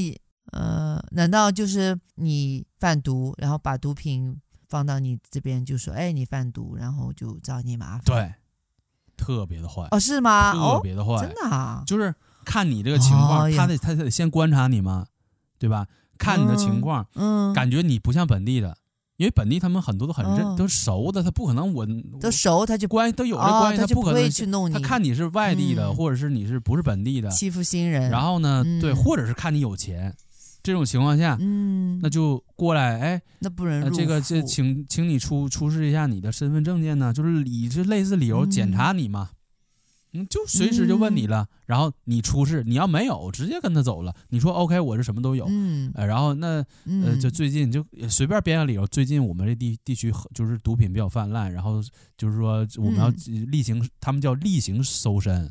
[0.50, 4.36] 呃，难道就是你贩毒，然后把毒品
[4.72, 8.04] 放到你这边，就说哎你贩毒，然后就找你麻烦？
[8.06, 8.34] 对，
[9.16, 9.86] 特别的坏。
[9.90, 10.52] 哦，是吗？
[10.54, 12.14] 特别的坏，哦、真的啊，就是
[12.44, 15.06] 看你这个情况，哦、他得他得先观察你嘛。
[15.58, 15.86] 对吧？
[16.18, 18.76] 看你的情况，嗯，嗯感觉你不像本地的，
[19.16, 21.86] 因为本地他们很多都很认，哦、都熟的，他不可能我
[22.20, 24.74] 都熟，他就关系都有这关系，哦、他不可能去弄你。
[24.74, 28.10] 他看你是外地的，嗯、或者是你是不是本地的，欺负新人。
[28.10, 30.12] 然后呢，嗯、对，或者是看你有钱，
[30.62, 33.92] 这种情况下，嗯，那就过来，哎，那不能。
[33.92, 39.30] 这个这请请你出出示一下你的身份证件呢，就是以这类似理由检查你嘛。
[39.32, 39.36] 嗯
[40.14, 44.14] 嗯，就随时就问你了，嗯、然后你出示，你要没有，直接跟他走了。
[44.28, 51.82] 你说 OK，我是什么都有，嗯，呃，然后那呃，就最近就随便编个理由，最近我们这地地区就是毒品比较泛滥，然后
[52.18, 53.08] 就是说我们要
[53.48, 55.50] 例行，嗯、他们叫例行搜身。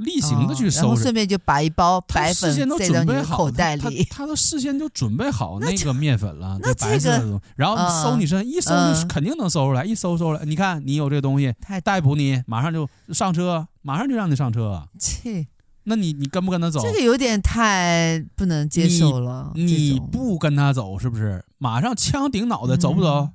[0.00, 4.04] 例行的去收拾，顺便就把一包白粉塞到你的口袋里。
[4.04, 14.88] 他都事先就准备好那个面粉了，那白色的东西，然后搜你身上，一搜就肯定能搜出来，一搜搜出来，你看你有这个东西，逮捕你，马上就上车，马上就让你上车。
[14.98, 15.46] 切，
[15.84, 16.80] 那你你跟不跟他走？
[16.80, 19.52] 这个有点太不能接受了。
[19.54, 21.44] 你不跟他走是不是？
[21.58, 23.28] 马上枪顶脑袋，走不走？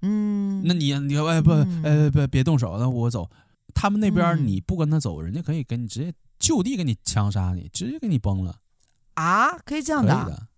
[0.00, 1.52] 嗯，那你你哎不
[1.84, 3.28] 哎不别动手，那我走。
[3.74, 8.56] 他们那边你不跟他走，嗯、人家可以给你直接就地给你枪杀你，直接给你崩了。
[9.14, 9.58] 啊！
[9.58, 10.48] 可以这样的，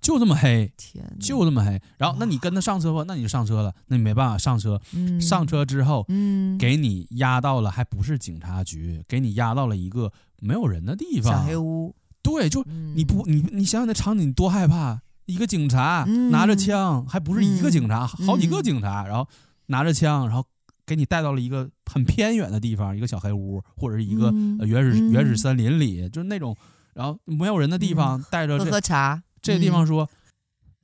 [0.00, 1.82] 就这么黑，天，就这么黑。
[1.98, 4.80] 然后，那你跟他上车吧，那你就上车了，那你没办法上车。
[4.92, 11.92] 嗯、上车之后，嗯，给你押到了，还不是警察局，给你押到了一个没有人的地方，小黑屋。
[12.22, 12.62] 对，就
[12.94, 19.28] 你不你你想想那场景多害怕，一个警察拿着枪，还不是一个警察，嗯、好几个警察，然后
[19.66, 20.46] 拿着枪，然后。
[20.86, 24.30] 给你带到了一个很偏远的地方，一个小黑屋，或者是一个
[24.64, 26.56] 原始、嗯、原始森林里，就是那种，
[26.94, 30.08] 然后没有人的地方，带着、嗯、喝喝茶，这个地方说，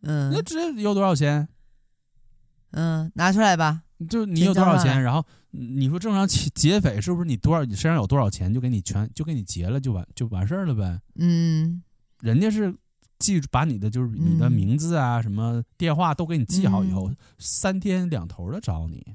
[0.03, 1.49] 嗯，那这有多少钱？
[2.73, 3.83] 嗯，拿出来吧。
[4.11, 5.01] 就你有多少钱？
[5.01, 7.65] 然后你说正常劫匪是不是你多少？
[7.65, 11.01] 你身上有多少钱就给你全就给你劫了就完就完事儿了呗？
[11.15, 11.81] 嗯，
[12.21, 12.75] 人家是
[13.21, 19.07] 记住把你的就是你的名字啊、嗯、什么电话都给你记好以后，嗯、三天两头的找你。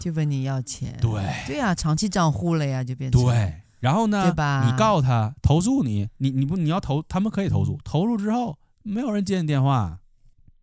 [0.00, 1.10] 就问你要钱，对
[1.46, 3.54] 对呀，长期账户了呀，就变成对。
[3.80, 4.64] 然后呢，对吧？
[4.70, 7.78] 你告他投诉你，你你不你要投，他们可以投诉。
[7.84, 9.98] 投诉之后，没有人接你电话，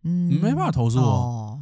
[0.02, 0.98] 嗯，没办法投诉。
[0.98, 1.60] 哦，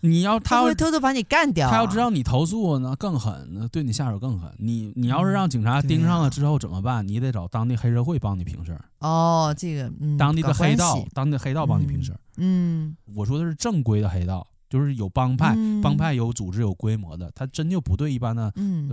[0.00, 1.70] 你要他会偷偷把你干掉。
[1.70, 4.52] 他要知道你投诉呢更狠，那对你下手更狠。
[4.58, 7.08] 你你要是让警察盯上了之后怎么办？
[7.08, 8.84] 你得找当地黑社会帮你平事儿。
[8.98, 12.20] 哦，这个当地的黑道，当地的黑道帮你平事儿。
[12.36, 14.46] 嗯，我说的是正规的黑道。
[14.68, 18.52] 就是有帮派，帮派有组织有规模的，他真就不对一般的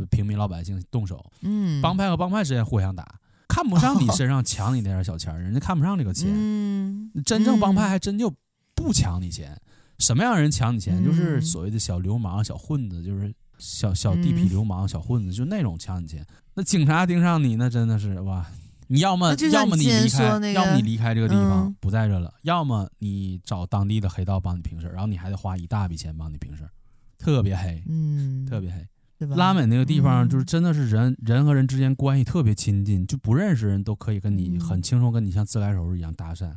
[0.10, 1.24] 平民老百姓动手。
[1.42, 6.30] 嗯，帮派和帮派之间互相打，看不上你身上抢你那点小钱，人家看不上这个钱。
[6.34, 8.34] 嗯，真正帮派还真就
[8.74, 9.60] 不抢你钱。
[10.00, 11.04] 什么样的人抢你钱？
[11.04, 16.26] 就是所谓的小流氓、小混子，就是小小地痞流氓、小混子，就那种抢你钱。
[16.54, 18.46] 那警察盯上你，那真的是哇！
[18.88, 20.24] 你要么要么你离开，
[20.54, 26.70] 要么你离开这个地方不在这了，要么你找当地的黑道帮你平事，然后你还得花一大笔钱帮你平事，
[27.18, 28.88] 特别黑，嗯，特别黑。
[29.36, 36.52] 拉美那个地方就是真的是人人和人之间关系特别亲近，就不认识人都可以跟你很轻松跟你像自来熟一样搭讪。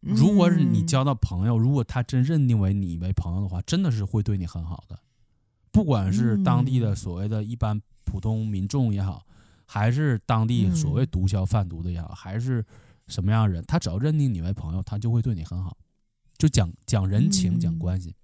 [0.00, 4.98] 如果是你交到朋友，如果他真认定为你为朋友的话，真的是会对你很好的。
[5.72, 9.26] 不管是当地的所谓的一般普通民众也好，
[9.66, 12.64] 还是当地所谓毒枭贩毒的也好，还是
[13.08, 15.76] 什么样的人，他只要认定你为朋友，他就会对你很好，
[16.38, 18.14] 就讲讲人情，讲关系。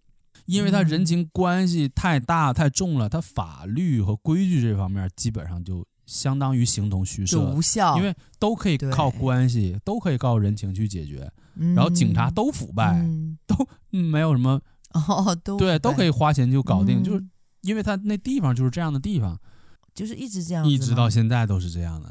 [0.47, 7.97] 因为他人情关系太大太重了，他法律和规矩这方面基本上就相当于形同虚设，无效。
[7.99, 11.31] 因为都可以靠关系，都可以靠人情去解决。
[11.75, 13.55] 然后警察都腐败，嗯、都
[13.91, 14.61] 没有什么
[14.93, 17.03] 哦，都对，都可以花钱就搞定。
[17.03, 17.25] 嗯、就是
[17.61, 19.39] 因为他那地方就是这样的地方，
[20.01, 22.11] 就是一直这样，一直到现在都是这样的。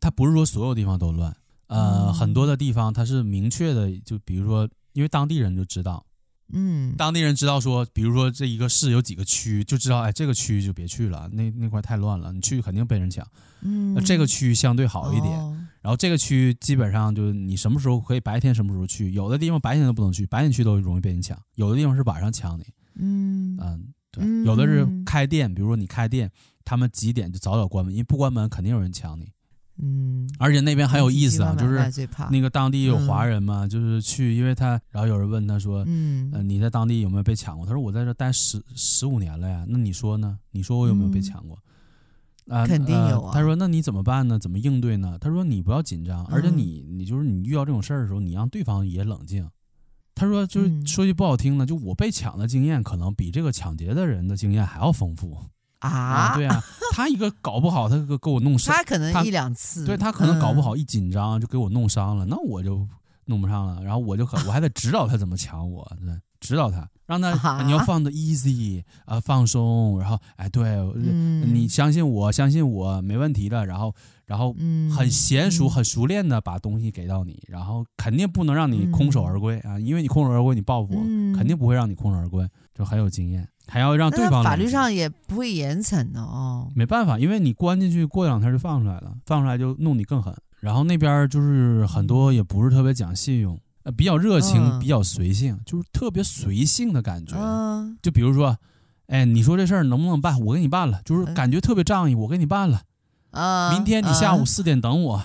[0.00, 6.06] 它不是说所有地方都乱，呃，嗯、很多的地方它是明确的，就比如说，因为当地人就知道。
[6.50, 13.26] 嗯，当地人知道说，比如说这一个市有几个区，就知道哎，这个区就别去了，那那块太乱了，你去肯定被人抢。
[13.60, 22.64] 嗯，那这个区相对好一点，哦、然后这个区基本上就是你什么时候可以白天什么时候去，有的地方白天都不能去，白天去都容易被人抢，有的地方是晚上抢你。
[22.94, 26.30] 嗯嗯，对，有的是开店，比如说你开店，
[26.66, 29.32] 他们几点就早早关门，因为不关门肯定有人抢你。
[29.78, 37.66] 嗯，而且那边很有意思啊，就是那个当地有华人嘛，就是去，因为他，然后有人问他说，嗯，你在当地有没有被抢过？
[37.66, 40.38] 他说我在这待十十五年了呀，那你说呢？
[40.50, 41.58] 你说我有没有被抢过？
[42.48, 43.34] 啊，肯定有啊。
[43.34, 44.38] 他说那你怎么办呢？
[44.38, 45.18] 怎么应对呢？
[45.20, 49.46] 他说你不要紧张，而且你你就是你遇到这种事儿的时候，你让对方也冷静。
[50.14, 55.36] 他说就是说句不好听的，就我被抢的经验可能比这个抢劫的人的经验还要丰富。
[55.80, 56.62] 啊，对啊，
[56.92, 62.86] 他一个搞不好，他给给我弄伤，他可能一两次，对他可能搞不好一紧张就给我弄伤了，那我就
[63.26, 74.52] 弄不上了，然后我就可 我还得指导他怎么抢我，对，指导他，让他你要放的 easy 啊，放松，然后哎，对，你相信我，相信我没问题的，然后然后
[74.96, 81.00] 很娴熟、很熟练的把东西给到你，然后肯定不能让你空手而归啊，因为你空手而归，你报复我，
[81.36, 83.46] 肯定不会让你空手而归，就很有经验。
[83.68, 86.70] 还要让对方法律上也不会严惩的哦。
[86.74, 90.34] 没办法，因为你关进去过两天就放出来了，放出来就弄你更狠。
[90.60, 97.36] 然后那边就是很多也不是特别讲信用，呃，比较热情，嗯、比较随性，就是特别随性的感觉。
[97.36, 98.56] 嗯、就比如说，
[99.06, 100.40] 哎，你说这事儿能不能办？
[100.40, 102.82] 我给你办了，就是感觉特别仗义，我给你办了。
[103.32, 105.24] 嗯、明天你下午四点等我。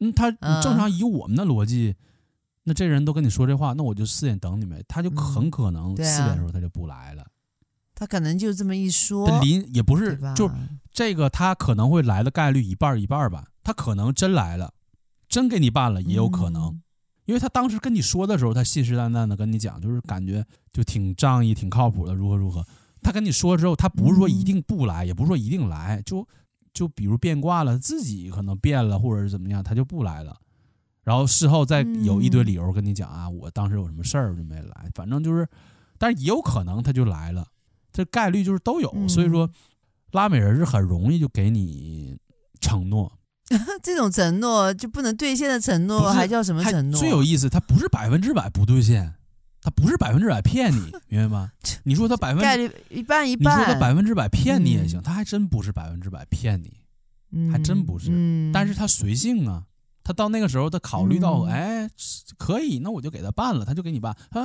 [0.00, 1.96] 嗯，他正常以我们的逻辑。
[2.68, 7.26] 那这人都跟你说这话，那我就四点等你们，他就很可能四点的时候他就不来了。
[7.94, 10.48] 他可能就这么一说，临也不是，就
[10.92, 13.48] 这个他可能会来的概率一半一半吧。
[13.64, 14.72] 他可能真来了，
[15.28, 16.82] 真给你办了也有可能，嗯、
[17.24, 22.64] 因为他当时跟你说的时候，他信誓旦旦的跟你讲，就是感觉就挺仗义、挺靠谱的，如何如何。
[23.02, 26.26] 他跟你说之后，他不是说一定不来，嗯、也不是说一定来，就
[26.72, 30.36] 就比如变卦了，自己可能变了，或者是怎么样，他就不来了。
[31.08, 35.48] 然后事后再有一堆理由跟你讲啊，嗯、我当时有什么事儿就没来，反正就是，
[35.96, 37.46] 但是也有可能他就来了，
[37.90, 38.92] 这概率就是都有。
[38.94, 39.48] 嗯、所以说，
[40.12, 42.14] 拉美人是很容易就给你
[42.60, 43.10] 承诺，
[43.82, 47.00] 这种承诺就不能兑现的承诺，还叫什么承诺？
[47.00, 49.14] 最有意思，他不是百分之百不兑现，
[49.62, 51.52] 他不是百分之百骗你， 明白吗？
[51.84, 56.70] 你说他百分概率一半一半，你说他百分之百骗你也行，嗯、他还真不是百分之百骗你，
[57.32, 59.64] 嗯、还真不是，嗯、但是他随性啊。
[60.08, 61.90] 他到那个时候，他考虑到，嗯、哎，
[62.38, 64.16] 可以，那我就给他办了，他就给你办。
[64.30, 64.40] 哎，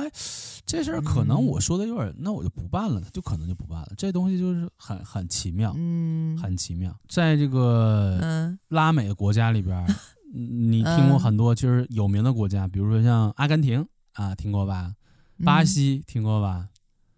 [0.66, 3.92] 这事儿可能我说的有点，嗯、那我就不办了，他就可能就不办了。
[3.96, 6.94] 这东西就是很很奇妙，嗯，很奇妙。
[7.08, 9.74] 在这个拉美国家里边，
[10.36, 14.92] 嗯、你听过很多就是有名的国家，比如说像阿根廷啊，听过吧？
[15.42, 16.66] 巴西听过吧？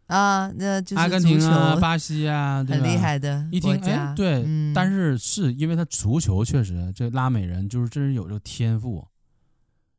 [0.07, 2.77] 啊，那就是阿根廷啊， 巴西啊， 对？
[2.77, 9.05] 很厉害的一听哎，对，嗯、但是是因为他足球确实，这拉美人就是真是有这个天赋，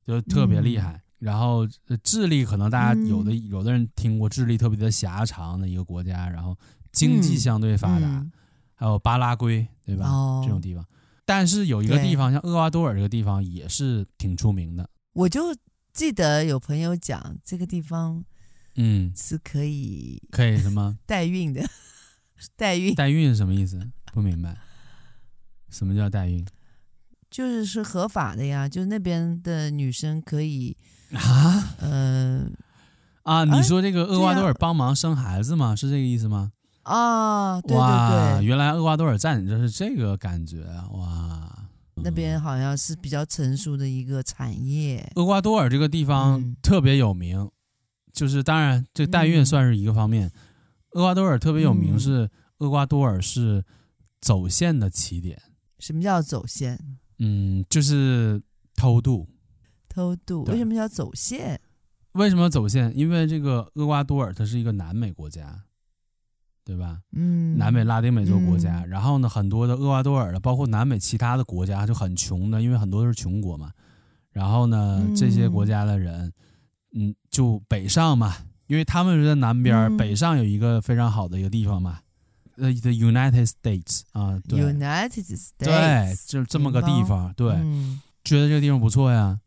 [0.06, 0.94] 就特别厉害。
[0.94, 1.68] 嗯、然后
[2.04, 6.56] 智利可能大家有的、嗯、有的人听过，智利特别的狭长的一个国家，然后
[6.94, 8.32] 经济相对发达，嗯、
[8.76, 10.08] 还有巴拉圭，对吧？
[10.08, 10.86] 哦、这种地方，
[11.26, 14.90] 但是有一个地方像厄瓜多尔这个地方也是挺出名的。
[15.12, 15.54] 我就
[15.92, 18.24] 记得有朋友讲这个地方。
[18.78, 21.62] 嗯，是可以可以什么 代孕的？
[22.56, 23.80] 代孕代孕是什么意思？
[24.14, 24.56] 不明白，
[25.70, 26.46] 什么叫代孕？
[27.30, 30.78] 就是是合法的呀，就是那边的女生可以
[31.12, 32.56] 啊，嗯、
[33.24, 35.74] 呃、啊，你说这个厄瓜多尔帮忙生孩子吗？
[35.74, 36.52] 啊、是这个意思吗？
[36.84, 40.64] 啊，对对，对，原来厄瓜多尔占领就是这个感觉
[40.94, 41.54] 哇。
[42.04, 45.12] 那边好像是比较成熟的一个产业。
[45.16, 47.52] 厄瓜多尔这个地方特别有名，嗯、
[48.18, 50.32] 就是当然这代孕算是一个方面。
[50.94, 53.64] 厄、嗯、瓜多尔特别有名是厄瓜多尔是
[54.20, 55.40] 走线的起点。
[55.78, 56.80] 什么叫走线？
[57.20, 58.42] 嗯，就是
[58.76, 59.28] 偷渡。
[59.88, 60.44] 偷渡？
[60.46, 61.62] 为什么叫走线？
[62.14, 62.92] 为什么走线？
[62.98, 65.64] 因为这个厄瓜多尔它是一个南美国家，
[66.66, 67.00] 对吧？
[67.12, 68.82] 嗯，南美拉丁美洲国家。
[68.82, 73.72] 嗯、然后呢，很多的厄瓜多尔的，包括南美其他的国家就很穷的，因为很多都是穷国嘛。
[74.32, 76.34] 然后呢，这些国家的人，嗯，
[77.30, 78.36] 就北上嘛，
[78.68, 82.00] 因为他们是在南边，嗯、北上有一个非常好的一个地方嘛，
[82.58, 89.40] 呃，the United States 啊，对，United States，对，就这么个地方，对，嗯、觉得这个地方不错呀。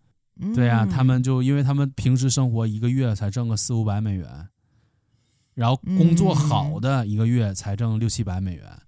[0.54, 4.48] 对呀、啊，他们就因为他们平时生活一个月才挣个四五百美元，
[5.52, 8.80] 然后工作好的一个月才挣六七百美元，嗯、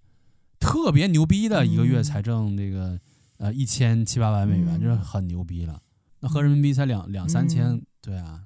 [0.58, 2.98] 特别牛逼的一个月才挣这个
[3.36, 5.78] 呃一千七八百美元，就是很牛逼了。
[6.20, 8.40] 那合人民币才两两三千，嗯、对啊。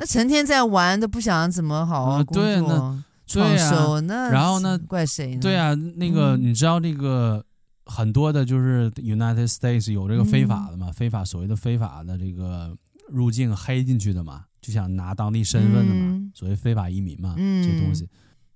[0.00, 5.40] 那成天在玩都，不想怎么好好工作，对那对呀，那然后呢，怪谁呢？
[5.40, 7.44] 对啊，那个你知道这个。
[7.86, 12.72] 很多的，就是 United States 有这个非法的嘛，嗯、非法所谓的非法的这个
[13.08, 18.08] 入境黑进去的嘛，就想拿当地身份的嘛，嗯、所谓非法移民嘛，嗯、这东西，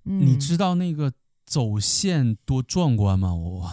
[0.05, 1.11] 嗯、你知道那个
[1.45, 3.35] 走线多壮观吗？
[3.35, 3.69] 我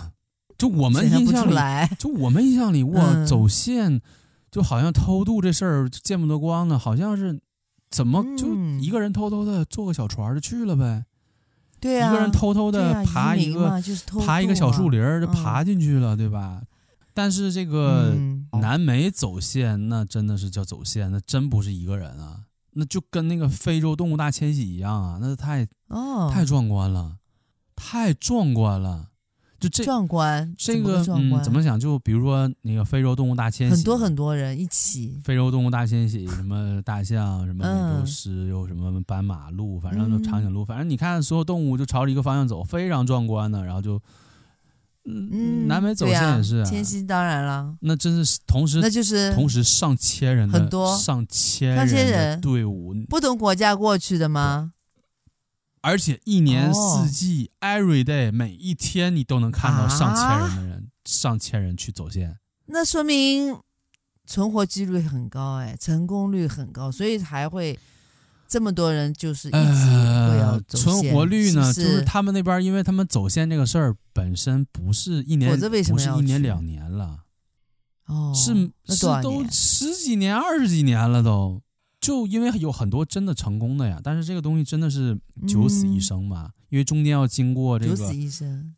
[0.59, 1.55] 就我们印象里，
[1.97, 4.01] 就我们印象里， 哇，嗯、走线
[4.51, 7.41] 就好像偷渡这事儿见不得光呢，好像是
[7.93, 11.05] 怎么就一个人偷偷的坐个小船就去了呗。
[11.79, 16.63] 对啊，一个人偷偷的爬一个，就是啊、爬一个小树林就爬进去了，嗯、对吧？
[17.13, 18.17] 但是这个
[18.53, 22.41] 南美走线，那真的是叫走线，那真不是一个人啊，
[22.73, 27.19] 那就跟那个非洲动物大迁徙一样啊，那太哦太壮观了，
[27.77, 29.09] 太壮观了。
[29.63, 31.79] 就这壮观，这个嗯，怎么讲？
[31.79, 35.19] 就比如说那个非洲动物大迁徙，很多很多人一起。
[35.23, 43.65] 非洲动物大迁徙，什么大象，什么美洲狮，又什么斑马鹿，反正就长颈鹿，反正你看所有动物就朝着一个方向走，非常壮观的。
[43.65, 44.01] 然后就，
[45.05, 54.73] 嗯，南美走线也是迁徙，当然了，那真是同时，那就是同时上千人的很多上千人队伍，不同国家过去的吗？
[55.83, 63.59] 而且一年四季、哦、，every day，每一天你都能看到上千人的人，啊、上千人去走线，那说明
[64.25, 67.77] 存活几率很高，哎，成功率很高，所以才会
[68.47, 71.03] 这么多人就是一直会要走线。
[71.03, 71.89] 存活率呢，是是？
[71.89, 77.25] 就是他们那边，因为他们走线这个事儿本身不是一年，不是一年两年了，
[78.07, 78.55] 哦，是
[78.95, 81.61] 是都十几年、二十几年了都。
[82.03, 86.51] 就因为有很多真的成功的呀，但是这个东西真的是九死一生嘛？
[86.51, 88.13] 嗯、因为中间要经过这个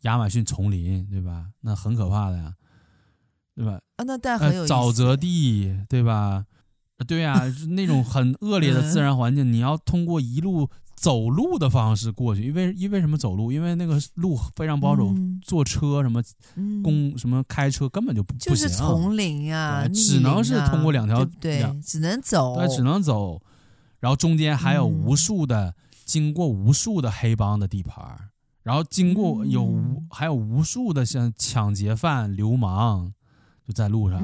[0.03, 1.47] 亚马逊丛林，对吧？
[1.61, 2.53] 那很可怕的呀，
[3.55, 3.81] 对吧？
[3.97, 6.45] 啊，那但很有、呃、沼泽地，对吧？
[7.07, 10.69] 对呀，那种很恶劣的自然环境，嗯、你要通过一路。
[10.95, 13.51] 走路的方式过去，因为因为什么走路？
[13.51, 16.23] 因为那个路非常不好走，嗯、坐车什么
[16.81, 23.41] 公、嗯、什么开车根本就不就是丛林、啊，只能是通过两条对，对，只能走，对，只能走。
[23.99, 25.73] 然后中间还有无数的、嗯、
[26.05, 28.03] 经过无数的黑帮的地盘，
[28.63, 33.13] 然后经过有、嗯、还有无数的像抢劫犯、流氓
[33.67, 34.21] 就在路上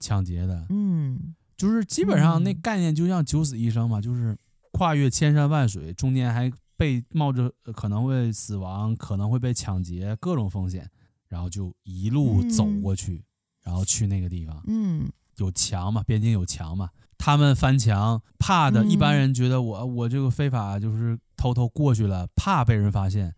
[0.00, 4.36] 抢劫的，嗯，就是基本上那概念就像九死一生嘛，就是。
[4.72, 10.88] 跨越千山万水，中间还被冒着可能会死亡、可能会被抢劫各种风险，
[11.28, 13.24] 然后就一路走过去，嗯、
[13.64, 14.62] 然后去那个地方。
[14.66, 15.06] 嗯，
[15.36, 23.34] 有墙嘛，边境有墙嘛，他们翻墙怕的，一般人觉得我、嗯、我这个非法就是偷偷过去了，怕被人发现。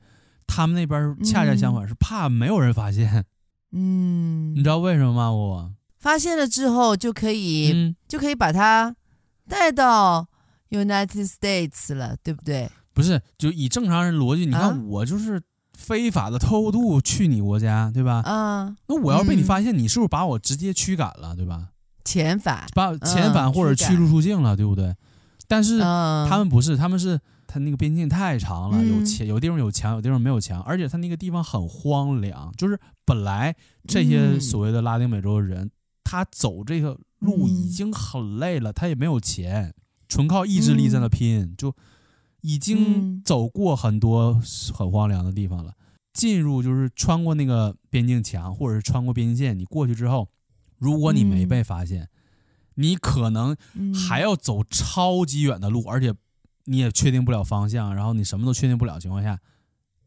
[0.47, 3.25] 他们那边恰恰相反，是怕没有人发现。
[3.73, 5.33] 嗯，你知道为什么吗？
[5.33, 8.95] 我发现了之后就可以，嗯、就可以把它
[9.49, 10.29] 带到。
[10.73, 12.69] United States 了，对不对？
[12.95, 15.41] 不是，就以正常人逻辑，你看我就是
[15.73, 18.23] 非法的偷渡去你国家，对吧？
[18.27, 21.69] 嗯，那我要被你发现，你是不是把我直接驱赶了，对吧？
[22.05, 24.95] 遣返，把遣返或者驱逐出境了，对不对？
[25.49, 33.55] 但是他们不是，他们是他那个边境太长了，有墙，有地方有墙，有地方没有墙，而且他那个地方很荒凉，就是本来
[33.87, 35.71] 这些所谓的拉丁美洲的人，
[36.05, 39.75] 他走这个路已经很累了，他也没有钱。
[40.13, 41.75] 纯靠意志力在那拼，嗯、就
[42.43, 44.39] 已经走过很多
[44.75, 45.73] 很荒凉的地方了。
[46.13, 50.29] 进入就是穿过那个边境墙，或者是穿过边境线，你过去之后，
[50.77, 52.09] 如果你没被发现，嗯、
[52.75, 53.57] 你可能
[54.07, 56.15] 还要走超级远的路，而且
[56.67, 59.41] 你也确定不了方向，然后你什么都确定不了情况下，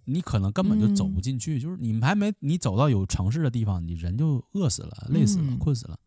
[0.03, 5.97] 你可能根本就走不进去，嗯、就是你还没你走到有城市的地方，你人就饿死了、累死了、嗯、困死了。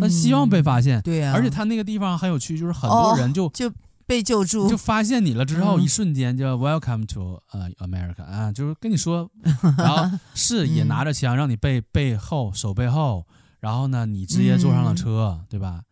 [0.00, 1.34] 他希望被发现，对呀、啊。
[1.34, 3.72] 而且他那个地方很有趣，就是很多人就、哦、就
[4.06, 9.30] 被救助，就发现你了之后，一瞬间就 Welcome to 呃 America 啊，就是跟你说，
[9.78, 13.26] 然后是也拿着枪让你背背后手背后，
[13.60, 15.82] 然后呢，你直接坐上了车，嗯、对吧？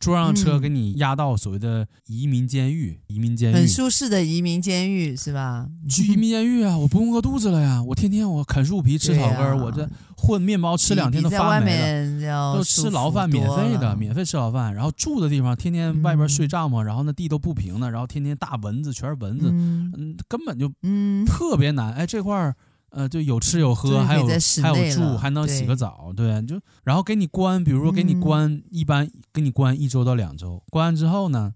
[0.00, 5.66] 坐上车给你押到所谓的移民监狱，嗯、移民监狱很舒适的移民监狱是吧？
[5.90, 7.82] 去移民监狱啊，我不用饿肚子了呀！
[7.82, 21.24] 我天天我啃树皮吃草根，啊、我这混面包吃两天都发霉了，都吃牢饭免费的，免费吃牢饭，然后住的地方天天外边睡帐篷，嗯、然后那地都不平的，然后天天大蚊子全是蚊子，嗯，嗯，根本就嗯。
[21.24, 21.94] 特别难。
[21.94, 22.54] 哎，这块儿。
[22.90, 24.26] 呃，就有吃有喝，还有
[24.62, 31.52] 还有住，还能洗个澡，对，就然后给你关，比如说给你关，一般给你关一周到两周，关完之后呢，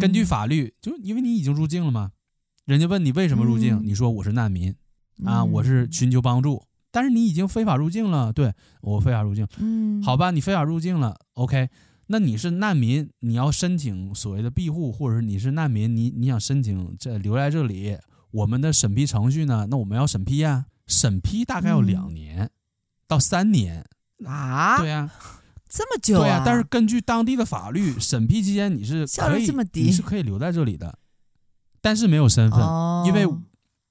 [0.00, 2.10] 根据法律，就因为你已经入境了嘛，
[2.64, 4.74] 人家问你为什么入境，你说我是难民，
[5.24, 6.60] 啊，我是寻求帮助，
[6.92, 11.68] 但是你已经非法入境了，对，我非法入境，嗯，好吧，你非法入境了，OK，
[12.06, 17.98] 那你是难民，你要申请所谓的庇护，或者是你是难民，你你想申请这留在这里，
[18.30, 20.66] 我们的审批程序呢，那我们要审批呀。
[20.88, 22.50] 审批大概要两年
[23.06, 23.86] 到三年
[24.26, 24.78] 啊？
[24.78, 25.08] 对呀，
[25.68, 26.20] 这么久啊？
[26.20, 30.98] 对呀，但是根据当地的法律，审批期间你是可以，你是可以留在这里的，
[31.80, 32.60] 但是没有身份，
[33.06, 33.26] 因为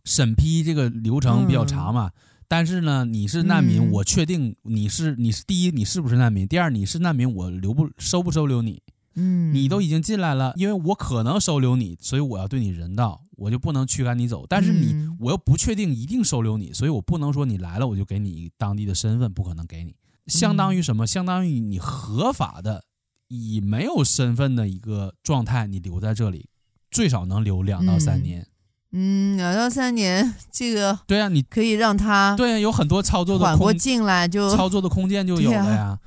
[0.03, 2.11] 审批这个流程比较长嘛。
[2.51, 6.45] 但是呢，你是难民，我确定你是你是第一，你是不是难民？
[6.45, 8.83] 第二，你是难民，我留不收不收留你？
[9.15, 13.23] 嗯，你都已经进来了，因为我可能收留你，所以我要对你人道。
[13.37, 19.95] 我就不能驱赶你走，但是你我又不确定一定收留你，所以我不能说你来了我就给你当地的身份，不可能给你。
[20.27, 21.07] 相当于什么？
[21.07, 22.83] 相当于你合法的
[23.29, 26.49] 以没有身份的一个状态，你留在这里，
[26.91, 28.41] 最少能留两到三年。
[28.41, 28.50] 嗯，
[28.91, 35.99] 两到三年，这个对啊，你可以让他对啊，有很多操作的缓过劲来就操作的空间就有了呀。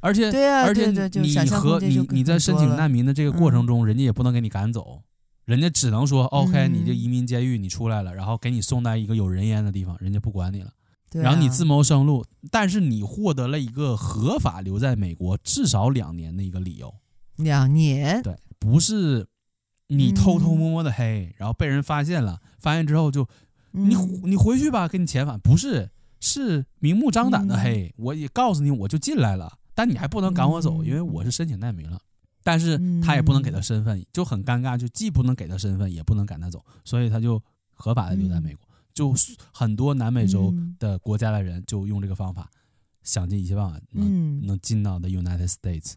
[0.00, 0.86] 而且对啊，而且
[1.20, 5.02] 你和你你在申请难民的这个过程中，人家也不能给你赶走。
[5.44, 10.70] 人家只能说 OK，你这移民监狱你出来了，然后给你送到一个有人烟的地方，人家不管你了，
[11.12, 16.94] 然后你自谋生路，但是你获得了一个合法留在美国至少两年的一个理由。
[17.36, 18.22] 两年？
[18.22, 19.26] 对，不是
[19.96, 23.28] 你偷偷摸摸的黑，然后被人发现了，发现之后就
[23.72, 32.00] 你你回去吧，给你遣返，不是，是明目张胆的黑，我也告诉你我就进来了，但你还不能赶我走，因为我是申请难民了。
[32.42, 37.40] 但是他也不能给他身份，嗯、就很尴尬，就既不能给他身份，也不能赶他走，所以他就
[37.74, 38.64] 合法的留在美国。
[38.64, 39.14] 嗯、就
[39.52, 42.48] 很多南美洲的国家的人就用这个方法，
[43.02, 45.92] 想尽一切办法能、嗯、能进到的 United States。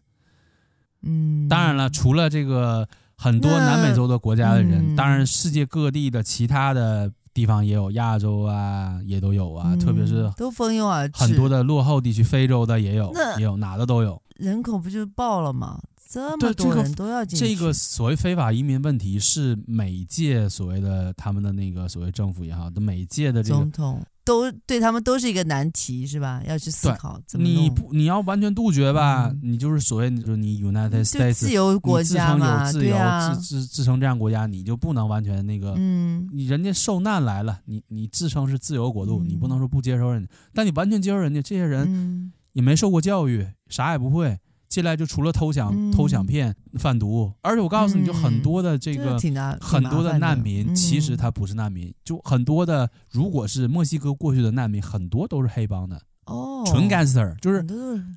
[1.00, 2.86] 嗯，当然了，除了这个
[3.16, 15.80] 很多南美洲的国家的人，嗯、当然世界各地的其他的地方也有，亚洲啊也都有啊，嗯、特别是都蜂拥而至，很多的落后地区，非洲的也有，也有哪的都有，人口不就爆了吗？
[16.06, 26.42] 这么多人都要进去，这个所谓非法移民问题是每届所谓的他们的那个所谓政府也好，的每届的这个总统都对他们都是一个难题，是吧？
[26.46, 29.28] 要去思考怎么你不你要完全杜绝吧？
[29.28, 44.38] 嗯、你就是所谓就是你 United States 自由国家嘛，自称有自由，啊、自自自称这样国家，你就不能完全那个，嗯，你人家受难来了，你你自称是自由国度，嗯、你不能说不接受人家，但你完全接受人家，这些人也没受过教育，啥也不会。
[44.74, 57.62] 进来就除了偷抢、嗯、偷抢骗、贩毒，而且我告诉你就很多的这个、嗯、很多的难民，嗯、其实他不是难民，就很多的，如果是墨西哥过去的难民，很多都是黑帮的哦，纯 gangster，就是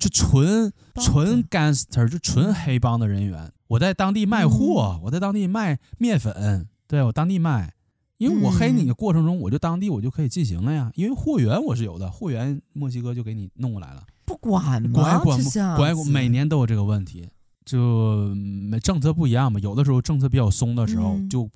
[0.00, 3.52] 就纯纯 gangster，就纯黑帮的人员。
[3.68, 7.72] 我在当地卖货，嗯、我在当地卖面粉，对我当地卖，
[8.16, 14.02] 因为我黑你的过程中，我就当地我就可以进行了呀，因为货源我是有的，货源墨西哥就给你弄过来了。
[14.28, 14.90] 不管吗？
[14.92, 15.42] 管管
[15.76, 17.26] 管管，每年都有这个问题，
[17.64, 18.34] 就
[18.82, 19.58] 政策不一样嘛。
[19.60, 21.50] 有的时候政策比较松的时候，嗯、就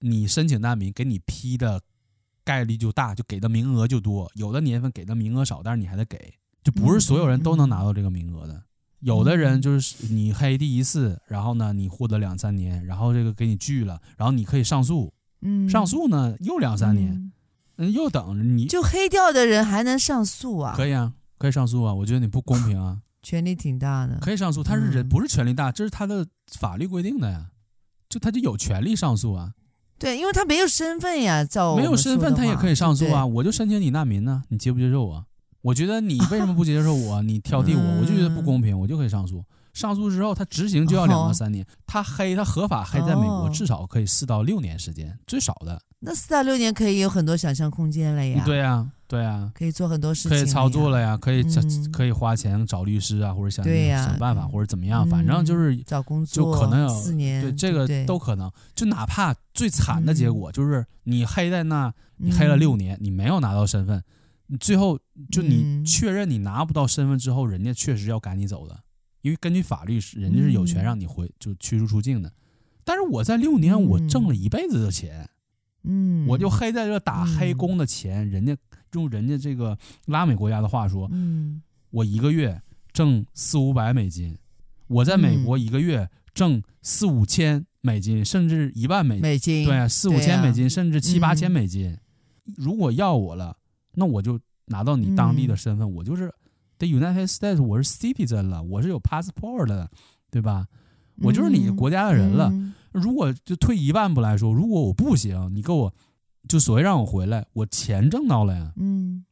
[0.00, 1.80] 你申请难民，给你批的
[2.44, 4.30] 概率就大，就给的名额就多。
[4.34, 8.52] 有的年份给的名额少，但是你还得给，就不是所有人都能拿到这个名额的。
[8.52, 8.62] 嗯、
[9.00, 17.32] 有的人就是你黑第一次，然后呢，你获得两三年，然后这个给你拒了，然后你可以上诉，嗯、上诉呢又两三年，
[17.76, 18.66] 嗯，又等着你。
[18.66, 20.74] 就黑掉的人还能上诉啊？
[20.76, 21.14] 可以啊。
[21.38, 24.18] 可以上诉啊，我觉得你不公平啊， 权力挺大的。
[24.20, 26.26] 可以上诉，他是人，不是权力大，这是他的
[26.58, 27.46] 法律规定的呀，
[28.08, 29.52] 就他就有权利上诉啊。
[29.98, 33.24] 对，因为他没有身份呀，照没有身份他也可以上诉啊。
[33.26, 35.24] 我就申请你难民呢，你接不接受我？
[35.60, 37.20] 我觉得你 为什么不接受我？
[37.22, 39.44] 你挑剔我，我就觉得不公平，我就可以上诉。
[39.74, 41.64] 上诉之后他执行就要两到三年。
[41.64, 45.80] 哦、他黑他合法黑在美国至少可以四到六年时间，哦、最少的。
[46.00, 48.42] 那四到六年可以有很多想象空间了呀。
[48.44, 58.52] 对呀，对啊，可以做很多事情，可以操作了呀，可以、嗯、可以花钱找律师啊，或者想想办法，嗯、或者怎么样，反正就是找工作，就可能有四年，对这个都可能。
[58.74, 64.04] 就哪怕最惨的结果就是你黑在那，你黑了六年，你没有拿到身份，
[64.48, 64.98] 你最后
[65.32, 68.78] 就你确认你拿不到身份之后，人家确实要赶你走的，
[69.22, 72.30] 因为根据法律，人家是有权让你回就驱逐出境的。
[72.84, 75.30] 但是我在六年，我挣了一辈子的钱。
[75.84, 78.54] 嗯，我就黑在这打黑工的钱，嗯、人家
[78.92, 79.76] 用人家这个
[80.06, 82.60] 拉美国家的话说，嗯，我一个月
[82.92, 84.36] 挣四五百美金，
[84.86, 91.90] 我在美国一个月挣四五千美金，甚至一万美美金，对啊，四五千美金，啊、甚至七八千美金。
[91.90, 93.56] 嗯、如果要我了，
[93.94, 96.32] 那我就拿到你当地的身份，嗯、我就是
[96.78, 99.90] the United States，我是 citizen 了，我是有 passport 的，
[100.30, 100.66] 对吧？
[101.22, 102.52] 我就是你国家的人了。
[102.92, 105.92] 如果就退一万步来说，如果我不行，你给我
[106.48, 108.72] 就所谓让我回来，我钱挣到了呀。
[108.76, 109.24] 嗯，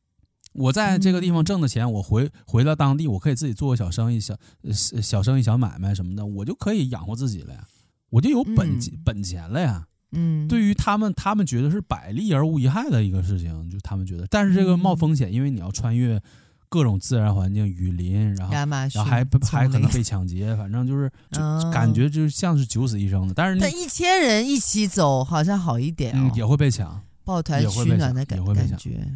[0.52, 4.36] 我在这个地方挣的钱，我回回到当地，我可以自己做个小生意、小
[5.02, 7.66] 小生意、小买卖什么的，我就可以养活自己了呀，
[8.10, 9.86] 我就有本、嗯、本钱了呀。
[10.12, 16.22] 嗯，对于他们，他们觉得是百利而无一害的一个事情，就他们觉得，但是这个冒风险，因为你要穿越。
[16.68, 21.40] 各种自然环境，雨林，然后然后还还可能被抢劫，反正就是就
[21.70, 23.32] 感觉就像是九死一生的。
[23.32, 29.06] 但是那一千人一起走好像好一点、哦嗯，也会被抢，抱团取暖的感感觉，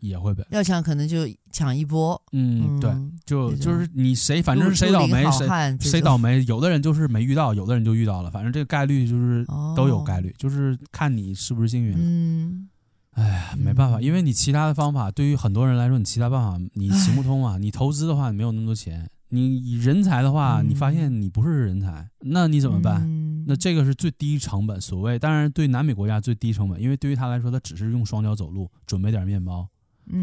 [0.00, 2.20] 也会被要抢可能就抢一波。
[2.32, 2.90] 嗯，对，
[3.24, 9.46] 就就是你谁反正谁倒霉谁谁倒霉，有的人就是没遇到，有的人就遇到了，反正这个概率就是
[9.76, 11.94] 都有概率，哦、就是看你是不是幸运。
[11.96, 12.68] 嗯。
[13.12, 17.58] 哎呀，没办法，因为你其他的方法对于很多人来说，你其他办法你行不通啊。
[17.58, 23.06] 你投资的话，你没有那么多钱；你人才的话，你发现你不是人才，那你怎么办？
[23.46, 24.80] 那这个是最低成本。
[24.80, 29.68] 所谓当然，对南美国家最低成本，因为对于他来说，他只是用双脚走路，准备点面包，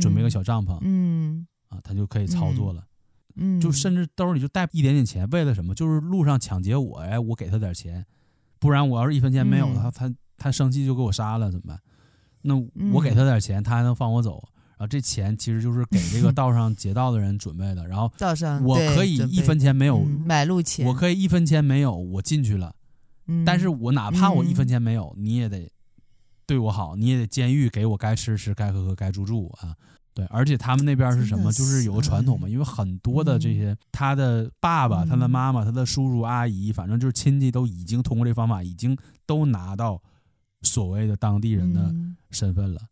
[0.01, 2.83] 准备个小帐篷，嗯啊，他就可以操作了。
[3.35, 5.73] 嗯，就甚至兜里就带一点点钱，为了什么？
[5.75, 8.05] 就是路上抢劫我，哎，我给他点钱，
[8.59, 11.79] 不然我要是一分钱没有的话他他生气就给我杀了，怎么办？
[12.41, 12.55] 那
[12.93, 14.43] 我给他点钱，他还能放我走。
[14.71, 17.85] 然后这钱其实就是给这个 道上劫道的人准备的。
[17.85, 22.73] 然后道上我可以一分钱没有买路钱，我可以一分钱没有，我进去了。
[23.45, 25.69] 但是我哪怕我一分钱没有，你也得
[26.45, 29.75] 对我好，你也得监狱给我该吃吃，该喝喝，该住住啊。
[30.13, 31.51] 对，而且他们那边是什么？
[31.51, 40.01] 就是有个传统嘛，因为很多的这些他的爸爸、他的妈妈、他的叔叔阿姨，反正就是亲戚都已经通过这方法，已经都拿到。
[40.61, 41.89] 所谓的当地人的
[42.31, 42.89] 身份了，嗯、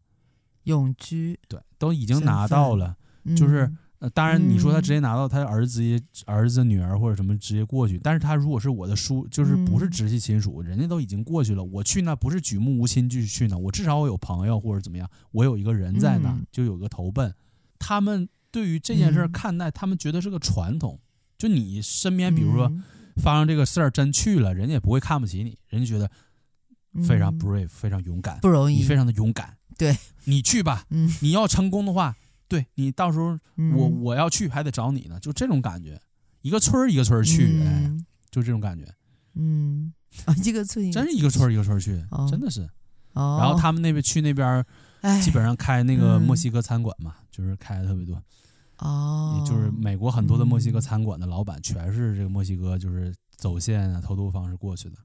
[0.64, 1.38] 永居。
[1.50, 3.70] 对，都已经拿到了，嗯、就是
[4.00, 17.30] 呃，当然你说他直接拿到，他儿子、嗯、儿子、女儿或者什么直接过去，但是他如果是我的叔，就是不是直系亲属，嗯、人家都已经过去了，我去那不是举目无亲就去那，我至少我有朋友或者怎么样，我有一个人在那，就有个投奔。
[17.30, 17.36] 嗯、
[17.80, 21.00] 他们对于这件事看待，他们觉得是个传统，
[21.38, 22.72] 就你身边比如说
[23.18, 26.10] 发生这个事儿真去了，人家也不会看不起你，人家觉得。
[27.06, 29.56] 非常 brave，非常勇敢，不容易，你非常的勇敢。
[29.78, 30.84] 对，你去吧。
[30.90, 32.16] 嗯，你要成功的话，
[32.48, 36.00] 对你到时候我、嗯、我要去还得找你呢，就这种感觉。
[36.42, 37.62] 一个村儿一个村儿去，
[38.32, 38.86] 就这种感觉。
[39.36, 39.94] 嗯，
[40.26, 42.62] 啊，一个村真是一个村儿一个村儿去，哦、真的是。
[43.14, 43.38] 哦。
[43.40, 44.66] 然后他们那边去那边，
[45.22, 48.22] 基本上开那个墨西哥餐馆嘛，嗯、就是开的特别多。
[49.46, 54.98] 就是美国很多的墨西哥餐馆的老板，全是这个墨西哥就是走线啊、偷渡方式过去的。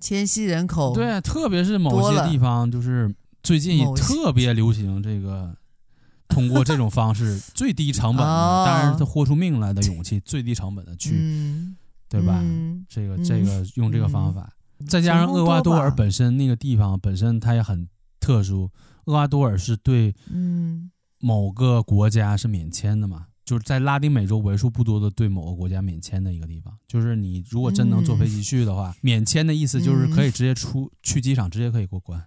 [0.00, 3.12] 迁徙人口对，特别是某些地方，就是
[3.42, 5.54] 最近特别流行这个，
[6.30, 11.14] 通过这种方式最低成本的，当然他豁出命来的勇气，最低成本的去，
[12.08, 12.42] 对吧？
[12.88, 14.50] 这个这个用这个方法，
[14.88, 18.70] 再加上厄瓜多尔本身那个地方本身它也很特殊，
[19.04, 20.14] 厄瓜多尔是对
[21.18, 23.26] 某个国家是免签的嘛。
[23.42, 32.22] 就是在拉丁美洲为数不多的对某个国家免签的一个地方，就是你如果真能坐飞机去的话，嗯、免签的意思就是可以直接出、嗯、去机场，直接可以过关，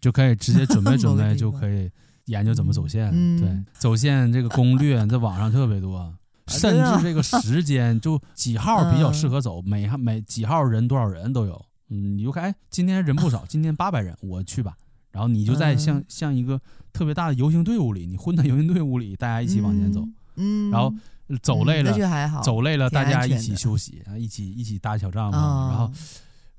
[0.00, 1.90] 就可以直接准备 准备，就可以
[2.28, 3.10] 研究怎么走线。
[3.12, 6.14] 嗯、对，走线这个攻略在网上特别多，
[6.48, 11.62] 甚至这个时间就几号比较适合走，每每几号人多少人都有。
[11.90, 14.76] 嗯，你就看，哎，今天人不少，今天八百人，我去吧。
[15.10, 16.60] 然后你就在像像一个
[16.92, 20.00] 特别大的游行队伍里，你混在游行队伍里，大家一起往前走。
[20.00, 20.94] 嗯嗯，然后
[21.42, 25.92] 走累了，嗯、走累了，大家一起休息，啊，一起一起搭小帐篷，哦、然后，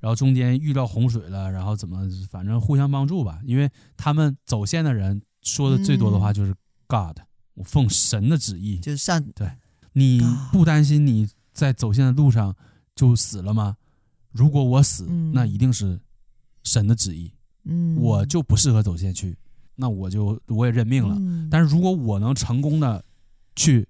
[0.00, 3.40] 然后中间遇到洪水了，然后怎么，反正互相帮助吧。
[3.44, 6.54] 因为他们走线的人说的最多的话就是
[6.86, 9.50] God，、嗯、我奉神的旨意，就是上对，
[9.92, 10.20] 你
[10.52, 12.54] 不担心你在走线的路上
[12.94, 13.76] 就死了吗？
[14.30, 16.00] 如果我死，嗯那一定是
[16.62, 17.32] 神的旨意，
[17.64, 19.36] 嗯，我就不适合走线去，
[19.74, 21.16] 那我就我也认命了。
[21.18, 23.04] 嗯但是如果我能成功的
[23.56, 23.88] 去，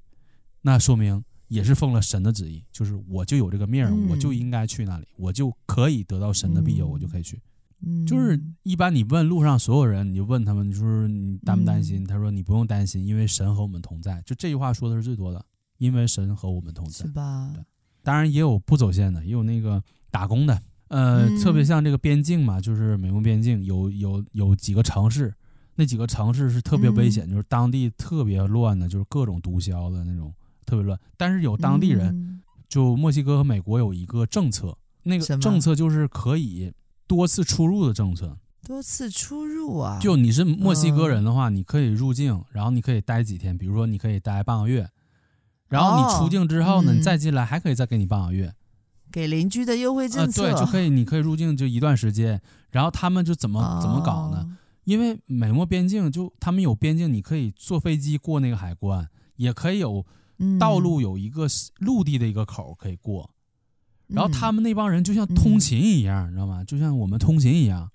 [0.62, 7.40] 那说明也是奉了神的旨意，就是我就有这个命，嗯我就应该去那里，我就可以得到神的庇佑，嗯我就可以去。
[7.82, 12.02] 嗯就是一般你问路上所有人，你就问他们，你说你担不担心？
[12.02, 14.20] 嗯他说你不用担心，因为神和我们同在。
[14.26, 15.44] 就这句话说的是最多的，
[15.78, 17.08] 因为神和我们同在是。
[17.12, 17.50] 吧？
[17.54, 17.64] 对
[18.02, 20.58] 当然也有不走线的，也有那个打工的，
[20.88, 25.34] 呃，嗯特别像这个边境嘛，就是美墨边境有有有几个城市，
[25.74, 30.32] 那几个城市是特别危险，嗯就是当地特别乱的，就是各种毒枭的那种，
[30.64, 30.98] 特别乱。
[31.18, 36.72] 但是有当地人，嗯就墨西哥和美国有一个政策，那个政策就是可以
[37.10, 38.38] 多次出入的政策。
[38.62, 44.88] 多次出入啊，就你是墨西哥人的嗯话，你可以入境，然后你可以待几天，比如说你可以待半个月，
[45.66, 48.54] 然后你出境之后呢，你再进来还可以再给你半个月。
[49.10, 52.40] 给邻居的优惠政策，啊，对，就可以，你可以入境就一段时间，
[52.70, 54.46] 然后他们就怎么怎么搞呢？
[54.48, 54.56] 哦？
[54.84, 60.06] 因为美墨边境就他们有边境，你可以坐飞机过那个海关，也可以有
[60.38, 61.48] 嗯道路有一个
[61.80, 63.28] 陆地的一个口可以过，
[64.12, 66.62] 然后他们们那帮人就像通勤一样，你知道吗？
[66.64, 67.90] 就像我们通勤一样，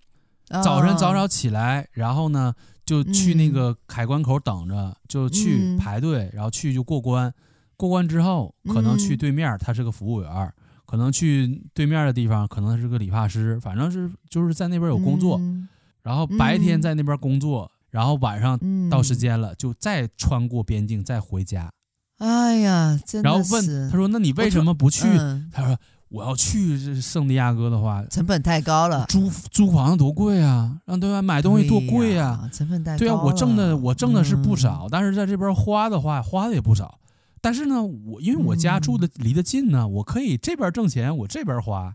[0.63, 2.53] 早晨早早起来，然后呢
[2.85, 7.33] 就去那个海关口等着，就去排队，然后去就过关，
[7.77, 10.53] 过关之后可能去对面，他是个服务员。
[10.87, 15.67] 可能去对面的地方，可能是个理发师，反正是就是在那边有工作，嗯、
[16.03, 18.57] 然后白天在那边工作，嗯、然后晚上
[18.87, 21.71] 到时间了、嗯、就再穿过边境再回家。
[22.19, 25.75] 哎呀，真的然后问他说：“那你为什么不去？”嗯、他说
[26.09, 31.21] ：“我要去这圣地亚哥的话，成本太高了，租租房子多贵啊，让对吧？
[31.21, 32.99] 买东西多贵啊，啊成本太高了。
[32.99, 36.99] 对啊，我挣的我挣的是不少，嗯、但是在这边花的话花的也不少。”
[37.41, 41.93] 但是呢，我因为我家住的离得近呢，我可以这边挣钱，我这边花，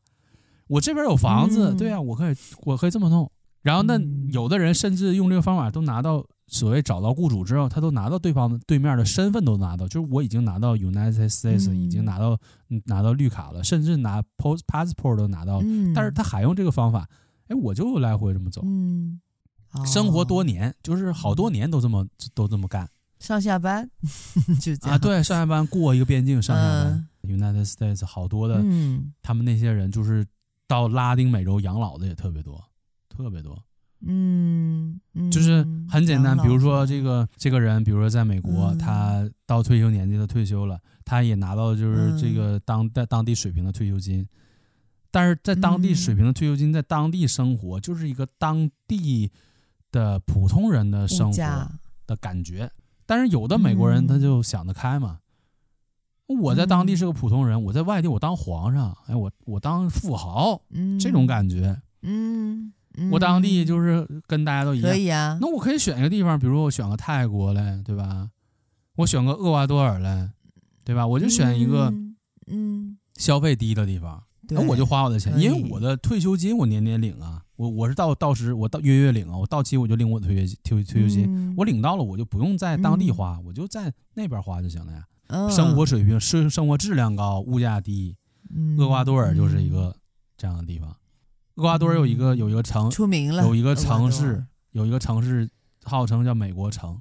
[0.69, 3.29] 我这边有房子，对啊，我可以我可以这么弄。
[3.63, 4.01] 然后那
[4.31, 12.37] 有的人甚至用这个方法都拿到所谓找到雇主之后，他都拿到对方的对面的身份都拿到，就是我已经拿到 United States，已经拿到
[12.87, 17.09] 拿到绿卡了，甚至拿 post passport 都拿到了，但是他还用这个方法，
[17.47, 18.63] 哎，我就来回这么走，
[19.87, 22.89] 生活多年，就是好多年都这么都这么干。
[23.21, 23.89] 上下班
[24.61, 27.07] 就这样啊，对，上下班过一个边境，上下班。
[27.23, 30.27] 嗯、United States 好多的，嗯，他们那些人就是
[30.67, 32.61] 到拉丁美洲养老的也特别多，
[33.09, 33.63] 特别多。
[34.03, 44.27] 嗯，嗯就是很简单，比如说这个这个人，比如说在美国，嗯、他到退休年纪，他退休了，他也拿到就是这个当在当地水平的退休金，
[45.11, 49.31] 但是在当地水平的退休金，在当地生活就是一个当地
[49.93, 51.71] 的普通人的生活
[52.07, 52.71] 的感觉。
[53.05, 55.19] 但是有的美国人他就想得开嘛，
[56.29, 68.29] 嗯、我在当地是个普通人，我在外地我当皇上，哎，我我当富豪，嗯、这种感觉，嗯，嗯我当地就是跟大家都一样，可以啊，那我可以选一个地方，比如我选个泰国嘞，对吧？
[68.97, 70.31] 我选个厄瓜多尔嘞，
[70.85, 71.07] 对吧？
[71.07, 71.93] 我就选一个，
[72.47, 77.43] 嗯，消费低的地方，那、嗯、我就花我的钱，因为我的退休金我年年领啊。
[77.57, 85.05] 我我是到到时我到月月领啊，我到期我就领我的退休退退休金，嗯、我领到了我就不用在当地花，嗯、我就在那边花就行了呀。
[85.27, 88.17] 嗯、生活水平生生活质量高，物价低。
[88.55, 89.95] 嗯、厄瓜多尔就是一个
[90.39, 90.97] 这样的地方。
[91.61, 95.47] 厄瓜多尔有一个有一个城出名了，有一个城市有一个城市
[95.85, 96.99] 号称叫美国城，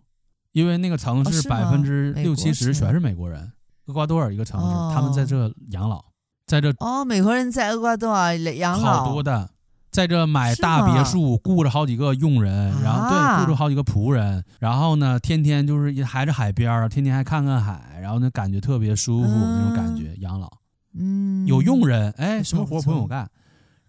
[0.52, 3.54] 因为那个城市百分之六七十全是美国人。
[3.86, 6.04] 厄瓜多尔一个城市，哦、他们在这养老，
[6.46, 9.50] 在这哦，美国人在厄瓜多尔养老，好多的。
[9.92, 20.14] 在这买大别墅，雇着好几个佣人，然后对，雇着好几个仆人，然后呢，天天就是还是海边儿，天天还看看海，然后呢感觉特别舒服，嗯、那种感觉。
[20.18, 20.52] 养老，
[20.94, 23.28] 嗯，有佣人，哎，什么活不用我干，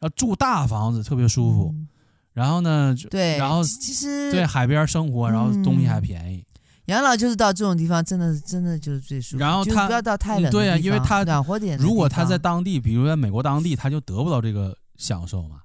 [0.01, 1.87] 然后住大房子特别舒服，嗯、
[2.33, 6.39] 然后呢，对，然后其实对海边生活，然后东西还便宜。
[6.39, 6.45] 嗯、
[6.87, 9.41] 养老就是到这种地方，真的真的就是最舒服。
[9.41, 11.79] 然后他不要到太冷对啊，因为他暖和点。
[11.79, 15.61] 如果他在当地，比如在美国当地，他就得不到这个享受嘛。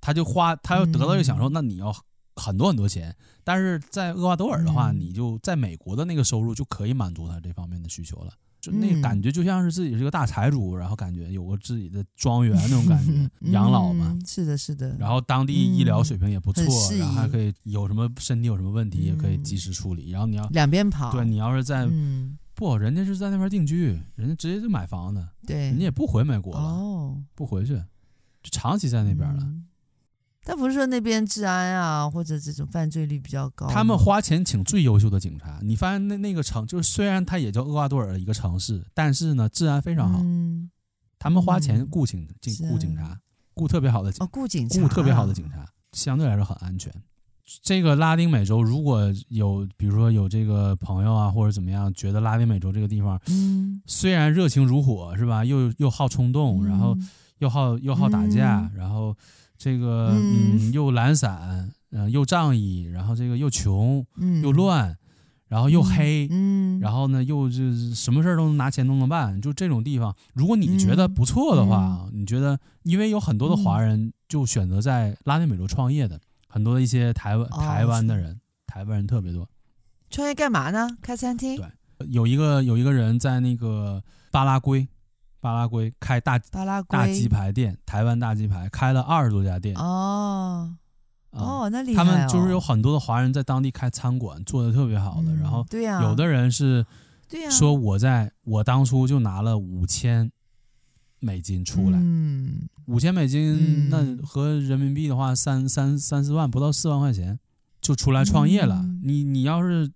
[0.00, 1.94] 他就花，他要得到这个享受，嗯、那你要
[2.36, 3.14] 很多很多钱。
[3.44, 8.32] 但是在厄瓜多尔的话，嗯、你就在美国的那个收入就可以满足他这方面的需求了。
[8.62, 14.16] 就那感觉就像是自己是个大财主，然后感觉有个自己的庄园那种感觉， 嗯、养老嘛。
[14.24, 14.96] 是的，是的。
[14.98, 20.10] 然后当地医疗水平也不错，嗯、然后还可以有什么身体有什么问题也可以及时处理。
[20.10, 27.74] 然后你要两边跑，对你要是在、嗯、不，人家是在那边定居，人家直接就买房子，对，人家也不回美国了，哦、不回去，
[28.44, 29.42] 就长期在那边了。
[29.42, 29.64] 嗯
[30.44, 33.68] 但不是说那边治安啊，或者这种犯罪率比较高。
[33.68, 40.18] 他们花钱请最优秀的警察，你发现那那个城，就是虽然它也叫厄瓜多尔的一个城市，但是呢，治安非常好。
[40.22, 40.70] 嗯，
[41.18, 43.18] 他们花钱雇警警雇警察，
[43.54, 46.92] 雇特别好的哦，雇警察，雇特别好的警察，相对来说很安全。
[47.62, 55.44] 这个拉丁美洲如果有，比如说有这个朋友啊，或者怎么样，觉得拉丁美洲这个地方，嗯，虽然热情如火，是吧？
[55.44, 56.96] 又又好冲动，然后
[57.38, 59.14] 又好又好打架，然后
[59.62, 64.04] 这个嗯又懒散，嗯，又仗义，然后这个又穷，
[64.42, 64.98] 又乱，
[65.46, 76.20] 然后又黑，嗯，然后呢又就是什么事儿都能拿钱都能办，就这种地方，如果你觉得不错的话，你觉得，因为有很多的华人就选择在拉丁美洲创业的。
[76.48, 78.36] 很多的一些台湾台湾的人，哦、
[78.66, 79.48] 台湾人特别多。
[80.10, 80.98] 创业干嘛呢？
[81.00, 81.56] 开餐厅。
[81.56, 81.66] 对，
[82.10, 84.86] 有一个有一个人在那个巴拉圭，
[85.42, 89.74] 巴拉圭开大巴拉圭大鸡排店，台湾大鸡排开了二十多家店。
[89.74, 90.72] 哦，
[91.32, 92.04] 嗯、哦，那厉害、哦。
[92.04, 95.32] 他们就是有很多的华人在当地开餐馆，做的特别好的。
[95.32, 96.86] 嗯、然后，对呀，有的人是，
[97.28, 100.30] 对呀说我在我当初就拿了五千
[101.18, 101.98] 美金出来。
[102.00, 102.68] 嗯。
[102.86, 107.40] 五千美金，那和人民币的话，三三三四万，不到四万块钱，
[107.80, 108.76] 就出来创业了。
[108.76, 109.90] 嗯、你你要是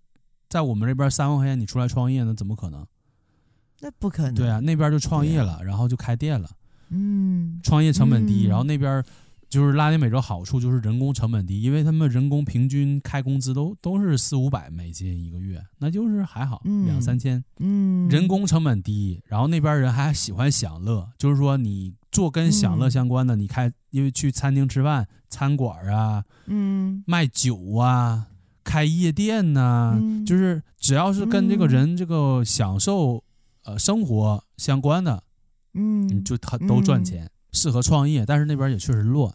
[0.48, 2.84] 在我们这边三万块钱，你出来创业，那怎么可能？
[3.86, 4.34] 那不可能。
[4.34, 6.50] 对啊，那边就创业了，啊、然后就开店了。
[6.90, 9.04] 嗯，创业成本低，嗯、然后那边。
[9.48, 17.42] 就是拉丁美洲好处就是人工成本低，因为他们人工平均开工资都都是四五百美金一个月，那就是还好两三千。
[17.60, 28.26] 嗯，人工成本低，然后那边人还喜欢享乐，就是说你做跟享乐相关的，你开因为去餐厅吃饭、餐馆啊，嗯，卖酒啊，
[28.64, 33.22] 开夜店呐、啊，就是只要是跟这个人这个享受
[33.66, 35.22] 呃生活相关的，
[35.74, 37.28] 嗯，就他都赚钱。
[37.52, 39.32] 适合创业，但是那边也确实乱。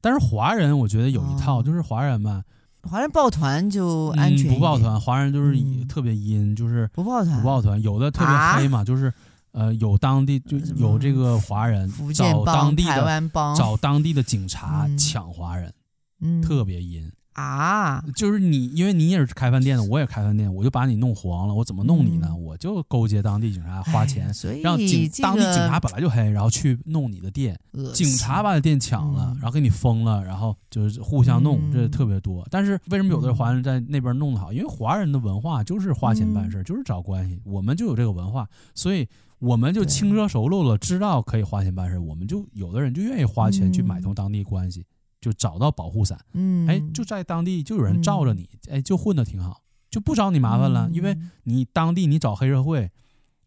[0.00, 2.42] 但是华人我觉得有一套，哦、就是华人嘛，
[2.82, 4.54] 华人抱团就安全、嗯。
[4.54, 5.54] 不抱团，华人就是
[5.84, 7.40] 特别阴，嗯、就是不抱团。
[7.40, 9.12] 不抱团，有的特别黑嘛，啊、就是
[9.52, 13.22] 呃有当地就有这个华人找当地的
[13.54, 15.72] 找当地的警察抢华人，
[16.20, 17.12] 嗯、特别阴。
[17.34, 21.54] 啊，就是你，因为你也是开饭店的，我也开饭店，我就把你弄黄了。
[21.54, 22.28] 我怎么弄你呢？
[22.30, 27.58] 嗯、我就勾结当地警察，花钱，所以让警、这个、当地警察本来就黑，然后去弄你的店，
[27.94, 32.46] 警察把你店抢了，嗯、然后给你封了，然后就是互相弄，嗯、这特别多。
[32.50, 34.52] 但是为什么有的华人在那边弄得好？
[34.52, 37.40] 因为华人的文化就是花钱办事，嗯、就是找关系。
[37.44, 39.08] 我们就有这个文化，所以
[39.38, 44.84] 我们就轻车熟路了，知道可以花钱办事，我们就有的人就愿意花钱去买通当地关系。
[45.22, 52.90] 就找到保护伞，嗯，哎，就在当地就有人罩着你，嗯、哎，就混得挺好，就不找你麻烦了，嗯、因为你当地你找黑社会，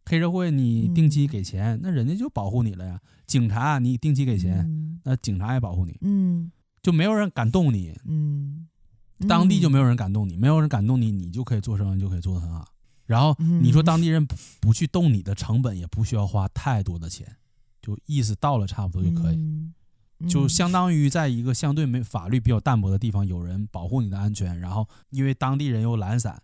[0.05, 3.01] 黑社会你定期给钱，嗯、那人家就保护你了呀。
[3.28, 6.49] 警察你定期给钱，嗯、那警察也保护你，嗯，
[6.82, 8.67] 就没有人敢动你，嗯，
[9.28, 12.65] 当地就没有人敢动你，没有人敢动你，你就可以做生意，就可以做得很好。
[13.05, 17.36] 然后你说当地人不不去动你的成本，也不需要花太多的钱，
[17.82, 19.38] 就意思到了差不多就可以。
[20.20, 20.28] 嗯。
[20.30, 26.41] 就相当于在一个相对没法律比较淡薄的地方，有人保护你的安全，然后因为当地人又懒散，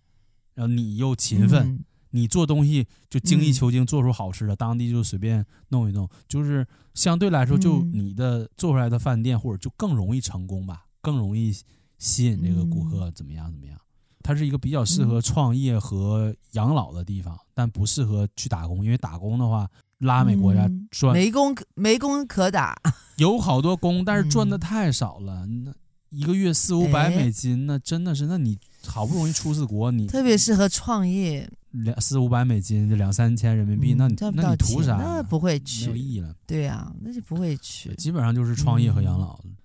[0.53, 11.55] 然后你又勤奋，嗯、你做东西就精益求精，做出好吃的，嗯、当地就随便弄一弄，就是相对来说，就你的做出来的饭店或者就更容易成功吧，更容易
[11.97, 13.79] 吸引这个顾客，怎么样怎么样？
[14.23, 19.69] 它是一个比较适合创业和养老的地方，但不适合去打工，因为打工的话。
[20.01, 22.75] 拉美国家赚、嗯、没工没工可打，
[23.17, 25.45] 有好多工，但是赚的太少了。
[25.45, 25.73] 嗯、那
[26.09, 34.97] 一个月四五百美金，那真的是，那你好不容易出次国，你特别适合创业，两四五百美金，就两三千人民币，嗯、那你那你图啥？
[34.97, 36.35] 那不会去，没有意义了。
[36.45, 37.93] 对啊，那就不会去。
[37.95, 39.55] 基本上就是创业和养老，嗯、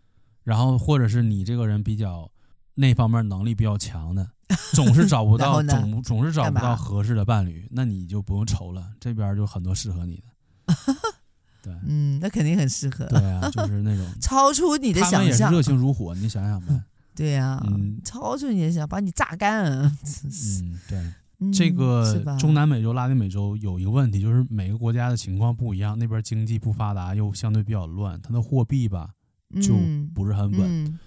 [0.45, 2.31] 然后或者是你这个人比较
[2.75, 4.31] 那方面能力比较强的。
[4.75, 10.75] 总是找不到，总总是找不到合适的伴侣，那你就不用愁了，这边就很多适合你的。
[11.63, 13.05] 对，嗯，那肯定很适合。
[13.07, 15.13] 对啊，就是那种 超出你的想象。
[15.13, 16.81] 他们也是热情如火，你想想呗。
[17.15, 19.65] 对呀，嗯，超出你的想，把你榨干。
[19.73, 29.11] 嗯，对，这个中南美洲、拉丁美洲有一个问题，就是每个国家的情况不一样，那边经济不发达，又相对比较乱，它的货币吧
[29.61, 29.77] 就
[30.15, 30.99] 不是很稳。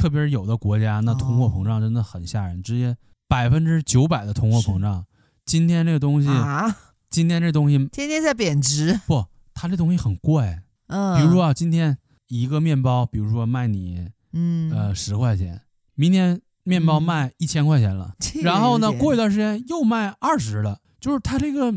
[0.00, 2.96] 特别是有的国家，那通货膨胀真的很吓人，直接
[3.28, 5.04] 百分之九百的通货膨胀。
[5.44, 6.74] 今天这个东西啊，
[7.10, 8.98] 今天这东西天天在贬值。
[9.06, 10.62] 不，它这东西很怪。
[10.86, 11.98] 嗯，比如说啊，今天
[12.28, 15.60] 一个面包，比如说卖你，嗯，呃，十块钱，
[15.94, 21.70] 明天面包卖一千块钱了，然后呢，过一段时间又卖二十了，就是它这个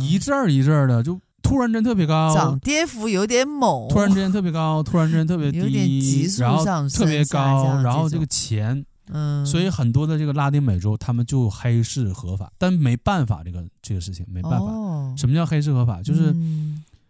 [0.00, 1.20] 一阵儿一阵儿的就。
[1.48, 3.88] 突然间特别高，涨跌幅有点猛。
[3.88, 14.66] 突然之间特别高，突然之间特别低，有点急速上升，然后特别高，然后这个钱，嗯，所以很多的这个拉丁美洲，他们就黑市合法，但没办法，这个这个事情没办法。
[14.66, 16.02] 哦，什么叫黑市合法？
[16.02, 16.34] 就是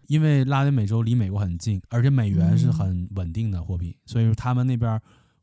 [0.06, 5.00] 因为拉丁美洲离美国很近，而且美元是很稳定的货币，嗯、所以说他们那边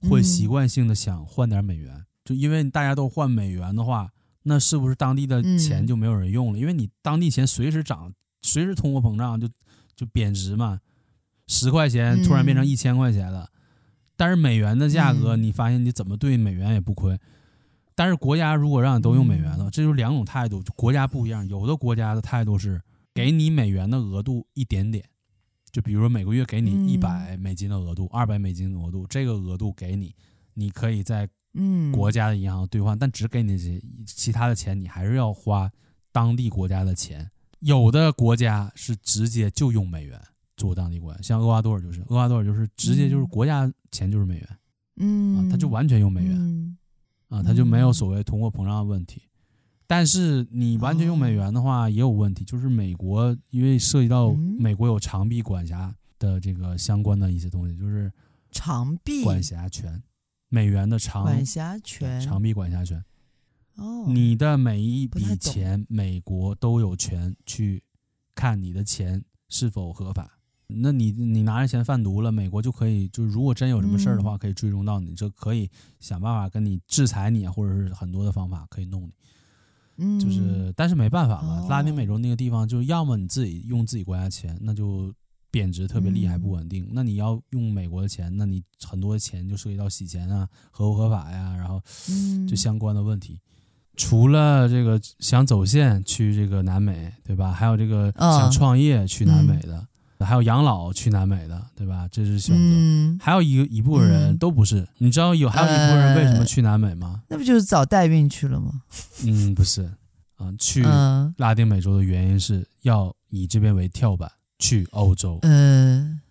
[0.10, 1.94] 会习惯性的想换点美元。
[1.96, 4.10] 嗯、就因为大家都换美元的话，
[4.44, 6.58] 那是不是当地的钱就没有人用了？
[6.58, 8.12] 嗯、因为你当地钱随时涨，
[8.46, 9.48] 随时通货膨胀就
[9.96, 10.80] 就贬值嘛，
[11.48, 13.44] 十块钱突然变成一千块钱了。
[13.44, 13.60] 嗯、
[14.16, 17.20] 但是美元的价格，你发现你怎么兑美元也不亏。
[17.96, 21.48] 但是国家如果让你都用美元了，这就是两种态度，就国家不一样。
[21.48, 22.82] 有的国家的态度是
[23.14, 25.04] 给你美元的额度一点点，
[25.72, 30.14] 就比如说每个月给你一百美金的额度，二百美金的额度，这个额度给你，
[30.56, 31.30] 你可以在
[31.94, 35.72] 国家的银行兑换，但只给你这些，其他的钱你还是要花
[36.12, 37.32] 当地国家的钱。
[37.60, 40.22] 有的国家是直接就用美元
[40.58, 44.50] 做当地国家，像厄瓜多尔就是，厄瓜多尔就是直接就是国家钱就是美元，
[44.98, 46.78] 嗯，啊，他就完全用美元。
[47.28, 49.24] 啊，他就没有所谓通货膨胀的问题，
[49.88, 58.14] 但是你完全用美元的话也有问题，就是美国因为涉及到美国有长臂管辖的这个相关的一些东西，就是
[58.52, 59.24] 长臂。
[59.24, 60.04] 管辖权，
[60.50, 63.04] 美元的长管辖权，长臂管辖权。
[63.76, 67.84] 哦，你的每一笔钱，美国都有权去
[68.34, 70.40] 看你的钱是否合法。
[70.68, 75.70] 那你你拿着钱贩毒了，美国就可以，就是如果真有什么事儿的话，可以追踪到你，就可以
[76.00, 79.14] 想办法跟你制裁你，或者是很多的方法可以弄你。
[79.98, 85.14] 嗯，就是但是没办法了，拉丁美洲那个地方，就要么你自己用自己国家钱，那就
[85.52, 86.90] 贬值特别厉害，不稳定。
[86.92, 91.80] 那你要用美国的钱，那你很多的钱就涉及到洗钱啊，合不合法呀，然后
[92.48, 93.40] 就相关的问题。
[93.96, 97.52] 除了这个想走线去这个南美，对吧？
[97.52, 99.86] 还有这个想创业去南美的。
[100.20, 102.08] 还有养老去南美的，对吧？
[102.10, 102.62] 这是选择。
[102.64, 107.22] 嗯、还有一个一部分人都不是，嗯、你知道有还有一部分人为什么去南美吗？
[107.28, 108.82] 那不就是找代孕去了吗？
[109.26, 109.84] 嗯，不是，
[110.38, 110.82] 啊，去
[111.38, 115.38] 拉丁美洲的原因是要以这边为跳板去欧洲。
[115.44, 116.22] 嗯，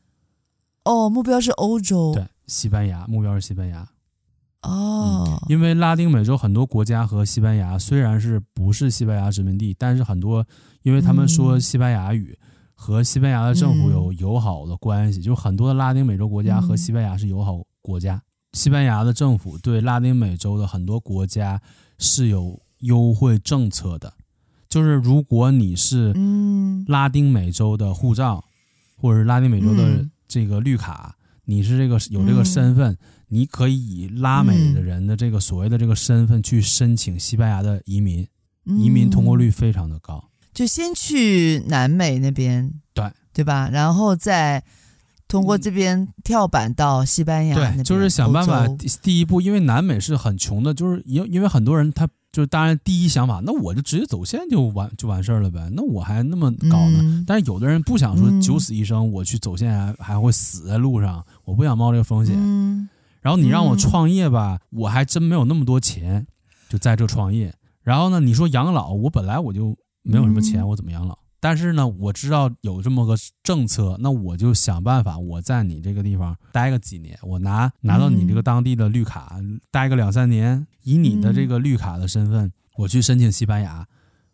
[0.84, 2.14] 哦，目标是欧洲。
[2.14, 3.86] 对，西班牙，目标是西班牙。
[4.64, 10.44] 哦、嗯，因为拉丁美洲很多国家和西班牙虽然是不是西班牙殖民地，但是很多
[10.82, 12.36] 因为他们说西班牙语。
[12.40, 18.16] 嗯和西班牙的政府有友好的关系，嗯、就很多的拉丁美洲国家和西班牙是友好国家。
[18.16, 18.22] 嗯、
[18.52, 21.58] 西班牙的政府对拉丁美洲的很多国家
[21.98, 24.12] 是有优惠政策的，
[24.68, 26.12] 就是如果你是
[26.88, 28.44] 拉丁美洲的护照，
[28.96, 31.14] 或者是拉丁美洲的这个绿卡，
[31.44, 38.26] 你是这个有这个身份，你可以以拉美的人的这个所谓的这个身份去申请西班牙的移民，
[38.64, 40.22] 移民通过率非常的高。
[40.52, 43.68] 就先去南美那边，对对吧？
[43.72, 44.62] 然后再
[45.26, 47.56] 通过这边跳板到西班牙。
[47.56, 57.00] 对，就是想办法第第一步，因为南美是很穷的，就是因因为很多人他就是当然第一想法，那我就直接走线就完就完事儿了呗，那我还那么搞呢？
[57.02, 62.36] 嗯、但是有的人不想说九死一生，我去走线还还会死在路上，我不想冒这个风险。
[62.38, 62.88] 嗯、
[63.24, 66.24] 然后你让我创业吧，嗯、我还真没有那么多钱，
[66.68, 67.52] 就在这创业。
[67.82, 69.76] 然后呢，你说养老，我本来我就。
[70.06, 71.14] 没有什么钱，我怎么养老？
[71.14, 83.88] 嗯、但是呢，我知道有这么个政策，那我就想办法，我在你这个地方待个几年，我拿拿到你这个当地的绿卡，嗯、待个两三年，以你的这个绿卡的身份，我去申请西班牙，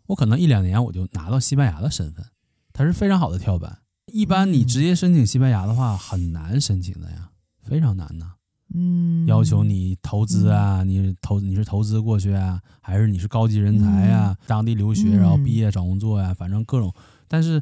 [0.07, 2.27] 我可能一两年我就拿到西班牙的身份，
[2.73, 3.79] 它是非常好的跳板。
[4.13, 7.31] 一般你直接申请西班牙的话，很难申请的呀，
[7.63, 8.33] 非常难呐。
[8.73, 14.37] 嗯，要求你投资啊，你投你是投资过去啊，还是你是高级人才啊？
[14.47, 16.95] 当地留学然后毕业找工作呀，反正各种。
[17.27, 17.61] 但是，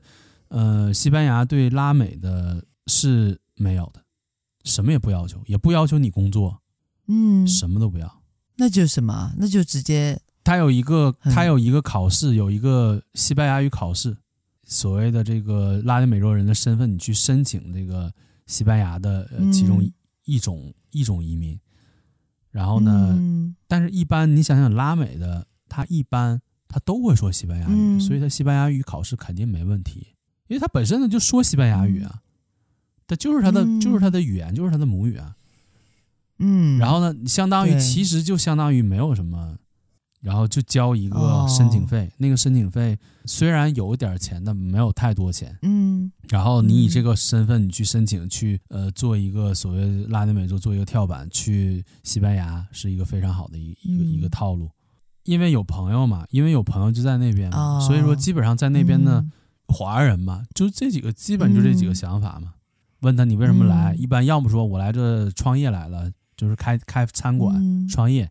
[0.49, 4.03] 呃，西班牙对拉美的是没有的，
[4.65, 6.61] 什么也不要求，也不要求你工作，
[7.07, 8.21] 嗯，什么都不要。
[8.57, 9.33] 那就什么？
[9.39, 10.21] 那就直接。
[10.45, 14.15] 他有一个，他有一个考试，有一个西班牙语考试，
[14.67, 18.13] 所谓的这个拉丁美洲人的身份，你去申请这个
[18.47, 19.83] 西班牙的其中
[20.25, 20.71] 一种。
[20.93, 21.59] 一种移民，
[22.51, 23.15] 然后呢？
[23.19, 30.09] 嗯、但是，一般你想想，拉美的他一般他都会说西班牙语，嗯、所以他西班牙语考试肯定没问题，
[30.47, 32.21] 因为他本身呢就说西班牙语啊，
[33.07, 35.37] 他就是他的、嗯、就是他的语言，就是他的母语啊。
[36.39, 39.59] 嗯，然后呢，相当于其实就相当于没有什么。
[40.21, 45.57] 然后就交一个申请费，哦、那个申请费虽然有点钱，但没有太多钱。
[45.63, 54.69] 嗯，然后你以这个身份，你去申请去呃做一个所谓拉丁美洲做一个跳板去西班牙，是一个非常好的一一个、嗯、一个套路。
[55.23, 59.25] 因为有朋友嘛，因为有朋友就在那边嘛，哦、所以说基本上在那边的
[59.69, 62.55] 华人嘛，嗯、就这几个，基本就这几个想法嘛。
[62.55, 62.59] 嗯、
[63.03, 63.93] 问他你为什么来？
[63.93, 68.29] 嗯、一般要么说我来这创业来了，就是开开餐馆、嗯、创业。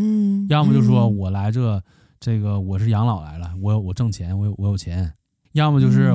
[0.00, 1.82] 嗯，要么就说我来这，
[2.18, 5.06] 这个我是养老来了，我我挣钱，我有我有钱；
[5.52, 6.12] 要么就是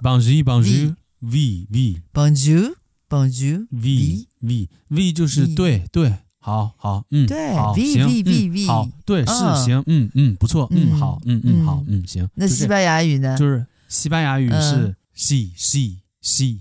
[0.03, 2.74] Bonjour bonjour v v bonjour
[3.11, 9.32] 本族 v v v 就是对对，好好，嗯，对，好，，v v v 好，对，是，
[9.65, 12.28] 行，嗯嗯，不错，嗯，好，嗯嗯，好，嗯，行。
[12.35, 13.37] 那西班牙语呢？
[13.37, 16.61] 就是西班牙语是 c c c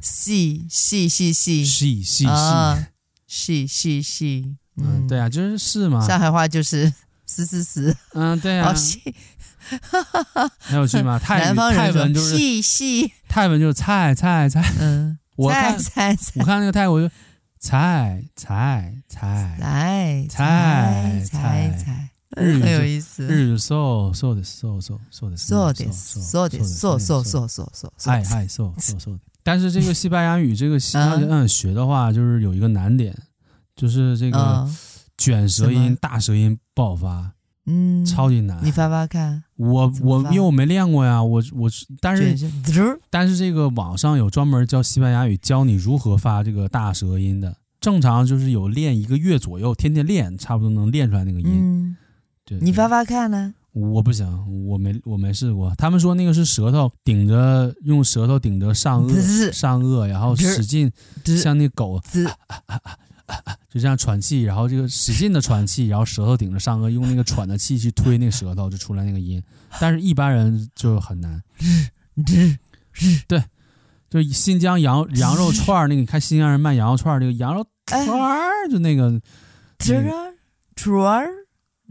[0.00, 2.02] c c c c c c
[3.28, 4.44] c c c c
[4.78, 6.00] 嗯，对啊，就是是嘛。
[6.06, 6.90] 上海话就是
[7.26, 8.98] 死死死，嗯，对啊，好细，
[10.58, 11.18] 很有趣吗。
[11.22, 15.18] 泰语泰文就是细细，泰文就是菜菜菜，嗯。
[15.42, 15.76] 我看
[16.36, 17.14] 我看那个泰国就
[17.58, 23.26] 菜菜菜菜菜菜菜，很有意思。
[23.26, 27.22] 日语 so so 的 so so so 的 so 的 so 的 so
[27.72, 29.18] so 嗨嗨 so so so。
[29.42, 33.16] 但是这个西班牙语这个西嗯学的话，就是有一个难点，
[33.76, 34.68] 就是这个。
[35.18, 37.32] 卷舌音、大舌音爆发，
[37.66, 38.58] 嗯，超级难。
[38.62, 41.70] 你发发看，我我因为我没练过呀，我我
[42.00, 42.50] 但是
[43.08, 51.48] 但是这个网上有专门教西班牙语教你如何发这个大舌音的，正常就是有练一个月左右，天天练，差不多能练出来那个音。
[51.48, 51.96] 嗯，
[52.44, 53.54] 对，你发发看呢？
[53.72, 54.26] 我不行，
[54.66, 55.72] 我没我没试过。
[55.78, 60.92] 他们说那个是舌头顶着，用舌头顶着上颚上颚，然后使劲
[61.40, 61.98] 像那狗。
[63.70, 69.42] 就这样喘气，然后这个使劲的喘气，然后舌头顶着上颚，用那个喘的气去推那个舌头，就出来那个音。
[69.80, 71.42] 但是一般人就很难。
[73.26, 73.42] 对，
[74.10, 79.20] 就新疆羊 羊肉串那个，你看新疆人卖羊肉串，那个羊肉串儿就那个
[79.78, 80.34] 串儿
[80.76, 81.28] 串儿，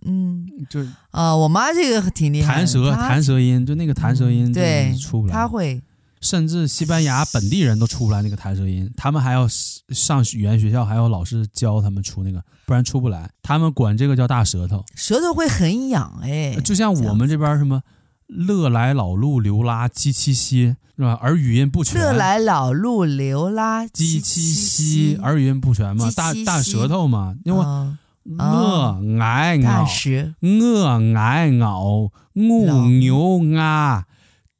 [0.05, 5.81] 嗯，就啊，我妈这个挺厉害，弹舌弹舌音，就那个弹舌音，对，出不来，她会。
[6.21, 9.47] 甚至西班牙本地人都出不来那个弹舌音，他们还要
[9.89, 13.29] 上语言学校，还有老师教他们出那个，不然出不来。
[13.41, 16.55] 他们管这个叫大舌头，舌头会很痒哎。
[16.63, 17.81] 就像我们这边什么
[18.27, 21.17] 乐来老路流拉鸡七西是吧？
[21.19, 21.99] 而语音不全。
[21.99, 27.65] 乐来老路流拉鸡七西，而语音不全嘛，大大舌头嘛，因为
[28.37, 29.87] 鹅挨咬，
[30.41, 34.05] 鹅挨咬，牛牛啊。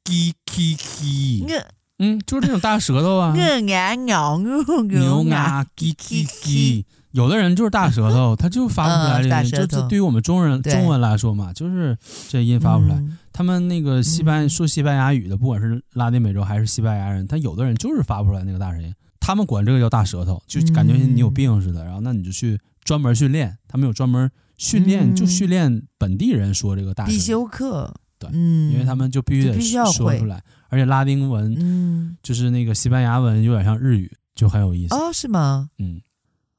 [0.04, 1.62] 叽叽叽，
[1.98, 3.32] 嗯，就是那种大舌头啊。
[4.88, 6.84] 牛牙叽叽叽。
[7.12, 9.68] 有的人就是大舌头，他就发不出来这音。
[9.68, 11.96] 就对于我们中人中文来说嘛，就是
[12.28, 13.02] 这音发不出来。
[13.34, 18.90] 他们那个西班说西班牙语的，不管是拉丁美洲还是西班牙人，他有的人就是发不出来那个大舌音。
[19.20, 21.84] 他们管这个叫大舌头，就感觉你有病似的。
[21.84, 27.12] 然后那你就去专门训练，他们有专门训练，就训练本地人说这个大舌。
[27.12, 27.94] 必修课。
[28.32, 34.94] 嗯，因为他们就必须得说出来，而且拉丁文，嗯，就是那个西班牙文有点像日语，就很有意思。
[34.94, 35.70] 哦，是吗？
[35.78, 36.00] 嗯，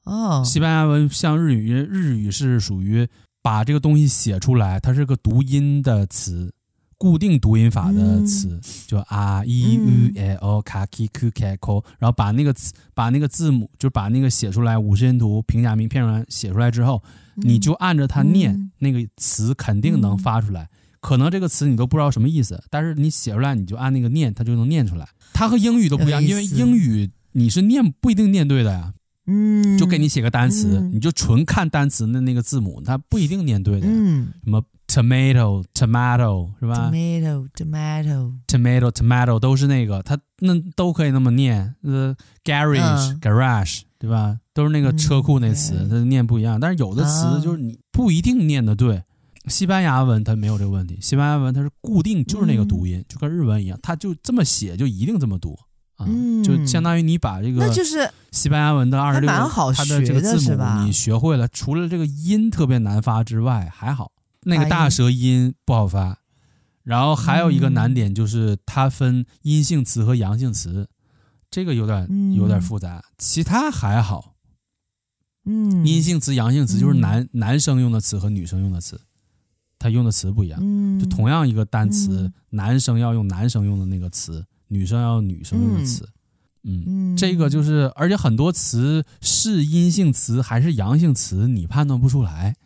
[0.04, 3.06] 哦，西班牙文像日语，因为日语是属于
[3.42, 6.52] 把这个东西写出来，它是个读音的词，
[6.96, 17.02] 固定读音法的词，嗯、就啊、e、u、l、o、k、k、k、k、k，然后把那个词，把那个字母，就把那个写出来，五十音图、平假名、片上写出来之后，
[17.34, 20.68] 你就按着它念，嗯、那个词肯定能发出来。
[21.04, 25.06] 可能这个词你都不知道什么意思，但是你写出来，你就按那个念，它就能念出来。
[25.34, 28.94] 它和英语都不一样，因为英语你是念不一定念对的呀。
[29.26, 33.86] 嗯，就给你写个单词，嗯、你就纯看单词的那个字母，它不一定念对的。
[33.86, 41.74] 嗯，什么 tomato tomato 是吧？tomato tomato tomato tomato 都是那个，它那都可以那么念。
[41.82, 44.38] 呃，garage、嗯、garage 对吧？
[44.54, 46.58] 都是那个车库那词，它、嗯、念不一样。
[46.58, 49.02] 但是有的词就是你不一定念的对。
[49.46, 55.58] 西班牙文它没有这个问题，西班牙文它是固定，就是那个读音，嗯、就跟日文一样，它就这么写，就一定这么读
[55.96, 64.12] 啊，嗯、就相当于你把这个那就是西班牙文的二十六它的这个字母你学会了，除了这个音特别难发之外，还好
[64.44, 66.18] 那个大舌音不好发，
[66.82, 70.88] 然后还有一个难点就是它分阴性词和阳性词，
[71.50, 74.36] 这个有点有点复杂，其他还好，
[75.44, 78.98] 嗯，阴性词阳性词就是男男生用的词和女生用的词。
[79.84, 80.58] 他用的词不一样，
[80.98, 86.08] 就同样一个单词，男生要用男生用的那个词，女生要用女生用的词。
[86.62, 92.56] 嗯，嗯这个就是，而且很多词是阴性词还是阳性词，你判断不出来。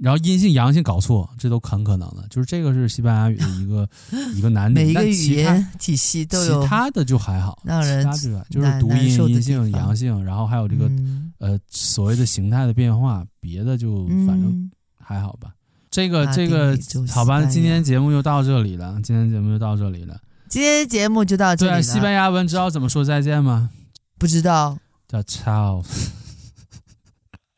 [0.00, 2.24] 然后阴性阳性搞错，这都很可能的。
[2.30, 3.88] 就是这个是西班牙语的一个
[4.36, 4.86] 一个难点。
[4.86, 15.50] 每一个语言体系都有，其他的就还好，让人其他就是读音阴性阳性，然后还有这个、嗯、呃所谓的形态的变化，别的就反正还好吧。
[15.50, 15.58] 嗯、
[15.94, 16.76] 这个这个
[17.08, 20.18] 好吧，今天节目就到这里了，今天节目就到这里了。
[20.48, 21.78] 今天节目就到这里了。
[21.78, 23.70] 对，西班牙文知道怎么说再见吗？
[24.18, 24.76] 不知道，
[25.06, 25.84] 叫 ciao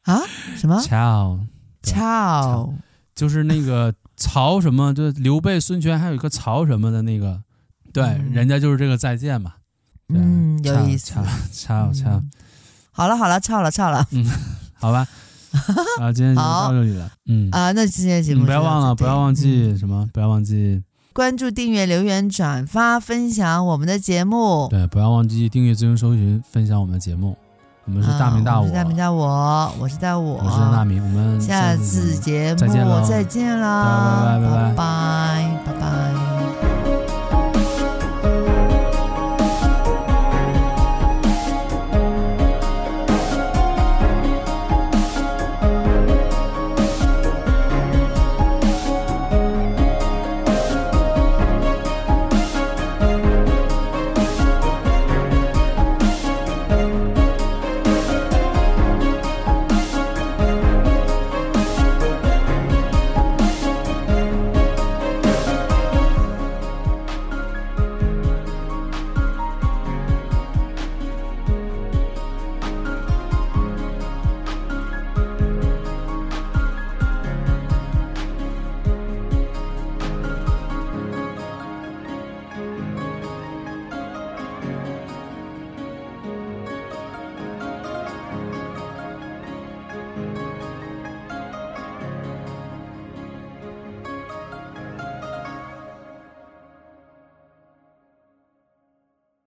[0.02, 0.20] 啊？
[0.54, 1.46] 什么 ciao
[1.82, 2.74] 操，
[3.14, 7.40] 就是那个曹什么，就刘备、孙权，还有一个曹什么的那个，
[7.90, 9.54] 对，嗯、人家就是这个再见嘛。
[10.10, 11.14] 嗯，有意思。
[11.14, 12.22] 操操操，
[12.90, 14.06] 好了好了，操了操了。
[14.10, 14.30] 嗯，
[14.74, 15.08] 好吧。
[16.00, 17.10] 啊，今天就到这里了。
[17.26, 20.02] 嗯啊，那今天节目、嗯、不要忘了，不要忘记什么？
[20.04, 24.68] 嗯、不要忘记关注、订阅、留言、转发、分享我们的节目。
[24.70, 27.36] 对，不要忘记订阅、咨询、搜寻、分享我们的节目。
[27.86, 36.35] 我们是大明大我，我是大明大我，我是大我，我是大明，我们下次节目再见了，拜拜拜拜拜拜拜拜。